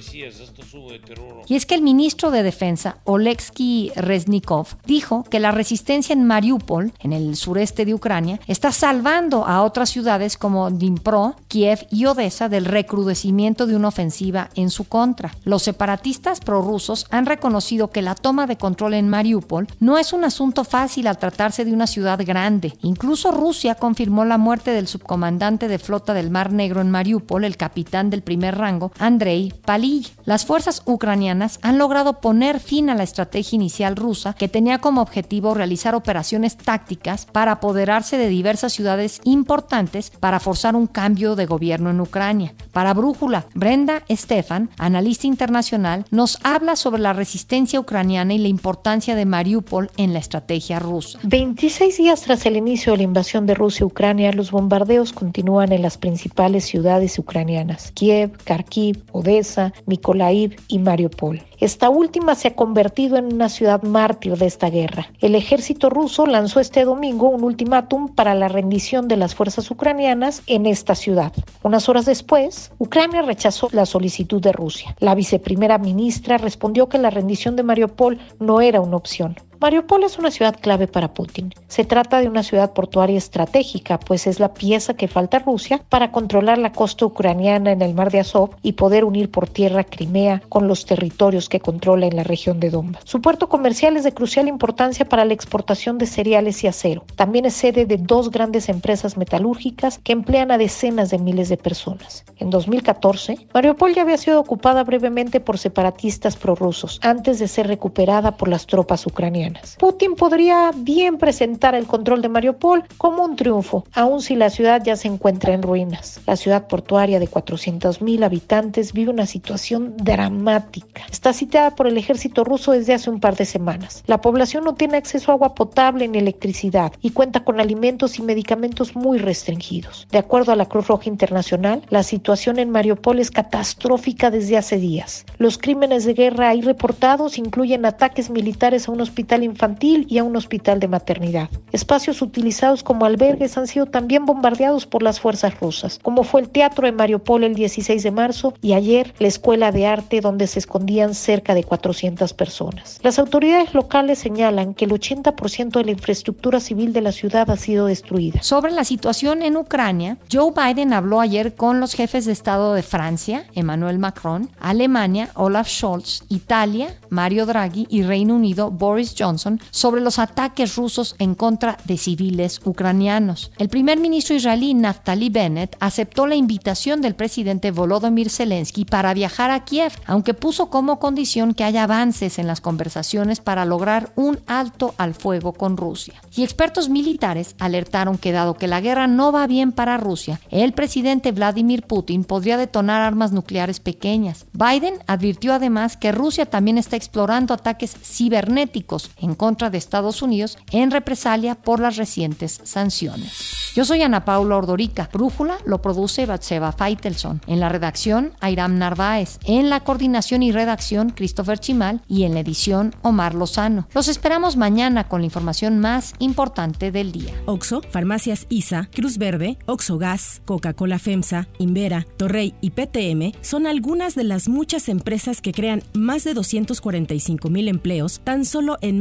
Y 1.47 1.57
es 1.57 1.67
que 1.67 1.75
el 1.75 1.83
ministro 1.83 2.31
de 2.31 2.43
Defensa, 2.43 2.97
Oleksiy 3.05 3.93
Reznikov, 3.97 4.69
dijo 4.87 5.25
que 5.25 5.41
la 5.41 5.51
resistencia 5.51 6.13
en 6.13 6.27
Mariupol, 6.27 6.93
en 7.01 7.13
el 7.13 7.37
sureste 7.37 7.85
de 7.85 7.95
Ucrania, 7.95 8.41
está 8.47 8.73
salvando 8.73 9.47
a 9.47 9.63
otras 9.63 9.91
ciudades 9.91 10.39
como 10.39 10.71
Dnipro, 10.71 11.37
Kiev 11.49 11.87
y 11.91 12.07
Odessa 12.07 12.49
del 12.49 12.65
recrudecimiento 12.65 13.67
de 13.67 13.77
una 13.77 13.89
ofensiva 13.89 14.49
en 14.55 14.71
su 14.71 14.85
contra. 14.85 15.35
Los 15.45 15.63
separatistas 15.63 16.41
prorrusos 16.41 17.07
han 17.11 17.27
reconocido 17.27 17.91
que 17.91 18.03
la 18.03 18.15
toma 18.15 18.47
de 18.47 18.57
control 18.57 18.95
en 18.95 19.09
Mariupol 19.09 19.69
no 19.81 19.99
es 19.99 20.13
un 20.13 20.25
asunto 20.25 20.65
fácil 20.65 21.07
al 21.07 21.19
tratarse 21.19 21.65
de 21.65 21.73
una 21.73 21.87
ciudad 21.87 22.21
grande. 22.25 22.73
Incluso 22.83 23.31
Rusia 23.33 23.75
confirmó 23.75 24.25
la 24.25 24.39
muerte 24.39 24.71
del 24.71 24.89
subcomandante 24.89 25.69
de 25.69 25.79
flota 25.79 26.15
del 26.15 26.31
Mar 26.31 26.53
Negro 26.53 26.81
en 26.81 26.91
Mariupol, 26.91 27.45
el 27.45 27.57
capitán 27.57 28.11
del 28.11 28.23
primer 28.23 28.57
rango, 28.57 28.93
Andrei 28.99 29.53
Palij. 29.65 30.13
Las 30.25 30.47
fuerzas 30.47 30.64
ucranianas 30.87 31.59
han 31.63 31.79
logrado 31.79 32.21
poner 32.21 32.61
fin 32.61 32.91
a 32.91 32.95
la 32.95 33.03
estrategia 33.03 33.57
inicial 33.57 33.97
rusa 33.97 34.33
que 34.35 34.49
tenía 34.49 34.79
como 34.79 35.03
objetivo 35.03 35.55
realizar 35.55 35.95
operaciones 35.95 36.57
tácticas 36.57 37.27
para 37.27 37.53
apoderarse 37.53 38.17
de 38.17 38.29
diversas 38.29 38.73
ciudades 38.73 39.21
importantes 39.25 40.11
para 40.21 40.41
forzar 40.41 40.75
un 40.77 40.87
cambio 40.87 41.37
de 41.37 41.47
gobierno 41.47 41.91
en 41.91 42.01
Ucrania. 42.01 42.55
Para 42.73 42.95
Brújula, 42.95 43.47
Brenda 43.55 44.03
Stefan, 44.11 44.71
analista 44.79 45.27
internacional, 45.27 46.05
nos 46.11 46.39
habla 46.43 46.77
sobre 46.77 47.03
la 47.03 47.13
resistencia 47.13 47.79
ucraniana 47.79 48.35
y 48.35 48.39
la 48.39 48.49
importancia 48.49 49.15
de 49.15 49.27
Mariupol 49.27 49.91
en 49.97 50.13
la 50.13 50.19
estrategia 50.19 50.79
rusa. 50.79 51.19
26 51.25 51.97
días 51.99 52.23
tras 52.23 52.47
el 52.47 52.57
inicio 52.57 52.93
de 52.93 52.99
la 52.99 53.05
invasión 53.05 53.47
de 53.47 53.55
Rusia 53.55 53.85
a 53.85 53.87
Ucrania, 53.87 54.33
los 54.33 54.51
bombardeos 54.51 55.13
continúan 55.13 55.73
en 55.73 55.83
las 55.83 55.99
principales 55.99 56.65
ciudades 56.65 57.19
ucranianas, 57.19 57.93
Kiev, 57.93 58.37
Kharkiv, 58.45 59.05
Odessa, 59.13 59.73
Mykolaiv 59.87 60.54
y 60.69 60.79
Mariupol. 60.79 61.43
Esta 61.59 61.89
última 61.89 62.35
se 62.35 62.49
ha 62.49 62.57
convertido 62.57 63.17
en 63.17 63.33
una 63.33 63.49
ciudad 63.49 63.83
mártir 63.83 64.37
de 64.37 64.47
esta 64.47 64.71
guerra. 64.71 65.11
El 65.21 65.35
ejército 65.35 65.91
ruso 65.91 66.27
lanzó 66.27 66.61
este 66.61 66.85
domingo 66.85 67.29
un 67.29 67.45
ultimátum 67.45 68.15
para 68.15 68.35
la 68.35 68.49
rendición 68.49 69.09
de 69.09 69.17
las 69.17 69.35
fuerzas 69.35 69.71
ucranianas 69.71 70.43
en 70.47 70.67
esta 70.67 70.95
ciudad. 70.95 71.33
Unas 71.63 71.89
horas 71.89 72.07
después, 72.07 72.73
Ucrania 72.79 73.23
rechazó 73.23 73.69
la 73.73 73.87
solicitud 73.87 74.41
de 74.41 74.53
Rusia. 74.53 74.97
La 75.01 75.15
viceprimera 75.15 75.79
ministra 75.79 76.39
respondió 76.39 76.89
que 76.89 76.99
la 76.99 77.11
rendición 77.11 77.57
de 77.57 77.63
Mariupol 77.63 78.19
no 78.41 78.61
era 78.61 78.81
una 78.81 78.97
opción. 78.97 79.37
Mariupol 79.65 80.05
es 80.05 80.19
una 80.19 80.31
ciudad 80.31 80.55
clave 80.61 80.87
para 80.87 81.15
Putin. 81.15 81.55
Se 81.69 81.87
trata 81.87 82.21
de 82.21 82.29
una 82.29 82.43
ciudad 82.43 82.75
portuaria 82.75 83.17
estratégica, 83.17 83.99
pues 83.99 84.27
es 84.27 84.39
la 84.39 84.53
pieza 84.53 84.93
que 84.93 85.09
falta 85.09 85.39
a 85.39 85.41
Rusia 85.41 85.83
para 85.89 86.13
controlar 86.13 86.59
la 86.59 86.73
costa 86.73 87.07
ucraniana 87.07 87.73
en 87.73 87.81
el 87.81 87.95
mar 87.95 88.11
de 88.11 88.21
Azov 88.21 88.51
y 88.61 88.73
poder 88.73 89.07
unir 89.07 89.31
por 89.31 89.49
tierra 89.49 89.83
Crimea 89.83 90.43
con 90.51 90.69
los 90.69 90.85
territorios 90.85 91.49
que 91.49 91.61
controla 91.61 92.05
en 92.05 92.17
la 92.17 92.25
región 92.25 92.61
de 92.61 92.69
Donbass. 92.69 93.05
Su 93.07 93.23
puerto 93.23 93.49
comercial 93.49 93.97
es 93.97 94.05
de 94.05 94.13
crucial 94.13 94.49
importancia 94.49 95.07
para 95.07 95.25
la 95.25 95.33
exportación 95.33 95.97
de 95.97 96.09
cereales 96.09 96.63
y 96.63 96.67
acero. 96.67 97.07
También 97.17 97.47
es 97.47 97.55
sede 97.55 97.87
de 97.87 97.97
dos 97.97 98.31
grandes 98.31 98.69
empresas 98.69 99.17
metalúrgicas 99.17 99.97
que 99.97 100.13
emplean 100.13 100.51
a 100.51 100.59
decenas 100.59 101.09
de 101.09 101.17
miles 101.17 101.49
de 101.49 101.57
personas. 101.57 102.27
En 102.37 102.51
2014, 102.51 103.49
Mariupol 103.55 103.95
ya 103.95 104.03
había 104.03 104.19
sido 104.19 104.41
ocupada 104.41 104.85
brevemente 104.85 105.41
por 105.41 105.57
separatistas 105.57 106.37
prorrusos 106.37 107.01
antes 107.03 107.39
de 107.39 107.49
ser 107.49 107.67
recuperada 107.67 108.37
por 108.37 108.49
las 108.49 108.67
tropas 108.67 109.07
ucranianas. 109.07 109.54
Putin 109.79 110.15
podría 110.15 110.71
bien 110.75 111.19
presentar 111.19 111.75
el 111.75 111.87
control 111.87 112.23
de 112.23 112.29
Mariupol 112.29 112.85
como 112.99 113.25
un 113.25 113.37
triunfo, 113.37 113.85
aun 113.93 114.23
si 114.23 114.37
la 114.37 114.51
ciudad 114.51 114.83
ya 114.85 114.97
se 114.97 115.09
encuentra 115.09 115.53
en 115.53 115.63
ruinas. 115.63 116.21
La 116.27 116.37
ciudad 116.37 116.67
portuaria 116.67 117.19
de 117.19 117.29
400.000 117.29 118.25
habitantes 118.25 118.93
vive 118.93 119.11
una 119.11 119.27
situación 119.27 119.95
dramática. 119.97 121.03
Está 121.11 121.33
citada 121.33 121.75
por 121.75 121.87
el 121.87 121.99
ejército 121.99 122.45
ruso 122.45 122.73
desde 122.73 122.95
hace 122.95 123.11
un 123.11 123.21
par 123.21 123.37
de 123.37 123.45
semanas. 123.45 124.03
La 124.07 124.21
población 124.21 124.65
no 124.65 124.75
tiene 124.75 124.97
acceso 124.97 125.31
a 125.31 125.35
agua 125.35 125.55
potable 125.55 126.09
ni 126.09 126.19
electricidad 126.19 126.93
y 127.01 127.11
cuenta 127.11 127.45
con 127.45 127.61
alimentos 127.61 128.19
y 128.19 128.23
medicamentos 128.23 128.97
muy 128.97 129.19
restringidos. 129.19 130.07
De 130.11 130.19
acuerdo 130.19 130.53
a 130.53 130.57
la 130.57 130.67
Cruz 130.67 130.89
Roja 130.89 131.09
Internacional, 131.09 131.83
la 131.91 132.03
situación 132.03 132.59
en 132.59 132.71
Mariupol 132.71 133.19
es 133.19 133.31
catastrófica 133.31 134.31
desde 134.31 134.57
hace 134.57 134.79
días. 134.79 135.25
Los 135.39 135.59
crímenes 135.59 136.05
de 136.05 136.15
guerra 136.15 136.51
ahí 136.51 136.61
reportados 136.61 137.39
incluyen 137.39 137.85
ataques 137.85 138.31
militares 138.31 138.89
a 138.89 138.93
un 138.93 139.01
hospital 139.01 139.34
infantil 139.43 140.07
y 140.09 140.19
a 140.19 140.25
un 140.25 140.37
hospital 140.37 140.81
de 140.81 140.89
maternidad. 140.89 141.51
Espacios 141.73 142.23
utilizados 142.23 142.83
como 142.83 143.05
albergues 143.05 143.57
han 143.59 143.67
sido 143.67 143.87
también 143.87 144.25
bombardeados 144.25 144.87
por 144.87 145.03
las 145.03 145.21
fuerzas 145.21 145.59
rusas, 145.61 145.99
como 146.03 146.23
fue 146.23 146.43
el 146.43 146.49
teatro 146.49 146.87
de 146.87 146.93
Mariupol 146.93 147.45
el 147.45 147.55
16 147.55 148.03
de 148.03 148.11
marzo 148.11 148.55
y 148.63 148.75
ayer 148.75 149.15
la 149.19 149.29
escuela 149.29 149.73
de 149.73 149.87
arte 149.87 150.21
donde 150.21 150.47
se 150.47 150.59
escondían 150.59 151.15
cerca 151.15 151.55
de 151.55 151.65
400 151.65 152.33
personas. 152.35 153.01
Las 153.03 153.19
autoridades 153.19 153.75
locales 153.75 154.19
señalan 154.19 154.75
que 154.75 154.85
el 154.85 154.93
80% 154.93 155.73
de 155.73 155.85
la 155.85 155.91
infraestructura 155.91 156.61
civil 156.61 156.93
de 156.93 157.01
la 157.01 157.13
ciudad 157.13 157.51
ha 157.51 157.57
sido 157.57 157.87
destruida. 157.87 158.43
Sobre 158.43 158.73
la 158.73 158.85
situación 158.85 159.43
en 159.43 159.57
Ucrania, 159.57 160.19
Joe 160.33 160.53
Biden 160.53 160.93
habló 160.93 161.21
ayer 161.21 161.55
con 161.55 161.81
los 161.81 161.95
jefes 161.95 162.25
de 162.25 162.33
Estado 162.33 162.75
de 162.75 162.83
Francia, 162.83 163.47
Emmanuel 163.55 163.99
Macron, 163.99 164.51
Alemania, 164.61 165.31
Olaf 165.35 165.69
Scholz, 165.69 166.23
Italia, 166.29 166.95
Mario 167.11 167.47
Draghi 167.47 167.87
y 167.91 168.03
Reino 168.03 168.35
Unido, 168.35 168.71
Boris 168.71 169.15
Johnson 169.19 169.24
sobre 169.71 170.03
los 170.03 170.19
ataques 170.19 170.77
rusos 170.77 171.17
en 171.19 171.35
contra 171.35 171.79
de 171.85 171.97
civiles 171.97 172.61
ucranianos. 172.65 173.51
El 173.57 173.71
primer 173.71 173.99
ministro 173.99 174.37
israelí 174.37 174.75
Naftali 174.75 175.31
Bennett 175.31 175.77
aceptó 175.81 176.27
la 176.27 176.35
invitación 176.35 177.01
del 177.01 177.15
presidente 177.15 177.71
Volodymyr 177.71 178.29
Zelensky 178.29 178.85
para 178.85 179.15
viajar 179.15 179.51
a 179.51 179.65
Kiev, 179.65 179.93
aunque 180.07 180.35
puso 180.35 180.69
como 180.69 180.99
condición 180.99 181.55
que 181.55 181.65
haya 181.65 181.85
avances 181.85 182.39
en 182.39 182.47
las 182.47 182.61
conversaciones 182.61 183.41
para 183.41 183.65
lograr 183.65 184.13
un 184.15 184.41
alto 184.47 184.95
al 184.99 185.15
fuego 185.15 185.55
con 185.55 185.79
Rusia. 185.79 186.15
Y 186.37 186.43
expertos 186.43 186.91
militares 186.91 187.55
alertaron 187.59 188.19
que 188.19 188.33
dado 188.33 188.55
que 188.55 188.69
la 188.69 188.83
guerra 188.83 189.07
no 189.07 189.33
va 189.33 189.47
bien 189.47 189.73
para 189.73 189.97
Rusia, 189.97 190.39
el 190.51 190.75
presidente 190.75 191.33
Vladimir 191.33 191.85
Putin 191.85 192.25
podría 192.25 192.59
detonar 192.59 193.01
armas 193.01 193.33
nucleares 193.33 193.81
pequeñas. 193.81 194.45
Biden 194.53 194.99
advirtió 195.07 195.55
además 195.55 195.97
que 195.97 196.13
Rusia 196.13 196.45
también 196.45 196.77
está 196.77 196.97
explorando 196.97 197.55
ataques 197.55 197.97
cibernéticos 198.03 199.11
en 199.19 199.35
contra 199.35 199.71
de 199.71 199.79
Estados 199.79 200.23
Unidos 200.23 200.59
en 200.71 200.91
represalia 200.91 201.55
por 201.55 201.81
las 201.81 201.97
recientes 201.97 202.61
sanciones. 202.65 203.73
Yo 203.75 203.85
soy 203.85 204.03
Ana 204.03 204.25
Paula 204.25 204.57
Ordorica. 204.57 205.09
Brújula 205.13 205.59
lo 205.67 205.83
produce 205.83 206.27
Batseva 206.27 206.73
Feitelson. 206.73 207.41
En 207.47 207.61
la 207.61 207.69
redacción, 207.69 208.33
Airam 208.41 208.79
Narváez. 208.79 209.39
En 209.45 209.69
la 209.69 209.81
coordinación 209.81 210.43
y 210.43 210.53
redacción, 210.53 211.11
Christopher 211.11 211.59
Chimal. 211.59 212.01
Y 212.09 212.23
en 212.23 212.35
la 212.35 212.41
edición, 212.41 212.95
Omar 213.03 213.35
Lozano. 213.35 213.89
Los 213.95 214.09
esperamos 214.09 214.57
mañana 214.57 215.09
con 215.09 215.23
la 215.23 215.27
información 215.27 215.81
más 215.81 216.15
importante 216.19 216.93
del 216.93 217.11
día. 217.13 217.35
Oxo, 217.47 217.83
Farmacias 217.91 218.47
ISA, 218.49 218.89
Cruz 218.95 219.19
Verde, 219.19 219.59
Oxo 219.67 219.99
Gas, 219.99 220.41
Coca-Cola 220.45 220.99
FEMSA, 220.99 221.49
Invera, 221.59 222.07
Torrey 222.17 222.55
y 222.61 222.71
PTM 222.71 223.33
son 223.43 223.67
algunas 223.67 224.15
de 224.15 224.25
las 224.25 224.49
muchas 224.49 224.89
empresas 224.89 225.41
que 225.41 225.53
crean 225.53 225.83
más 225.95 226.25
de 226.25 226.35
245 226.35 227.51
mil 227.51 227.69
empleos 227.69 228.21
tan 228.25 228.45
solo 228.45 228.79
en 228.81 229.01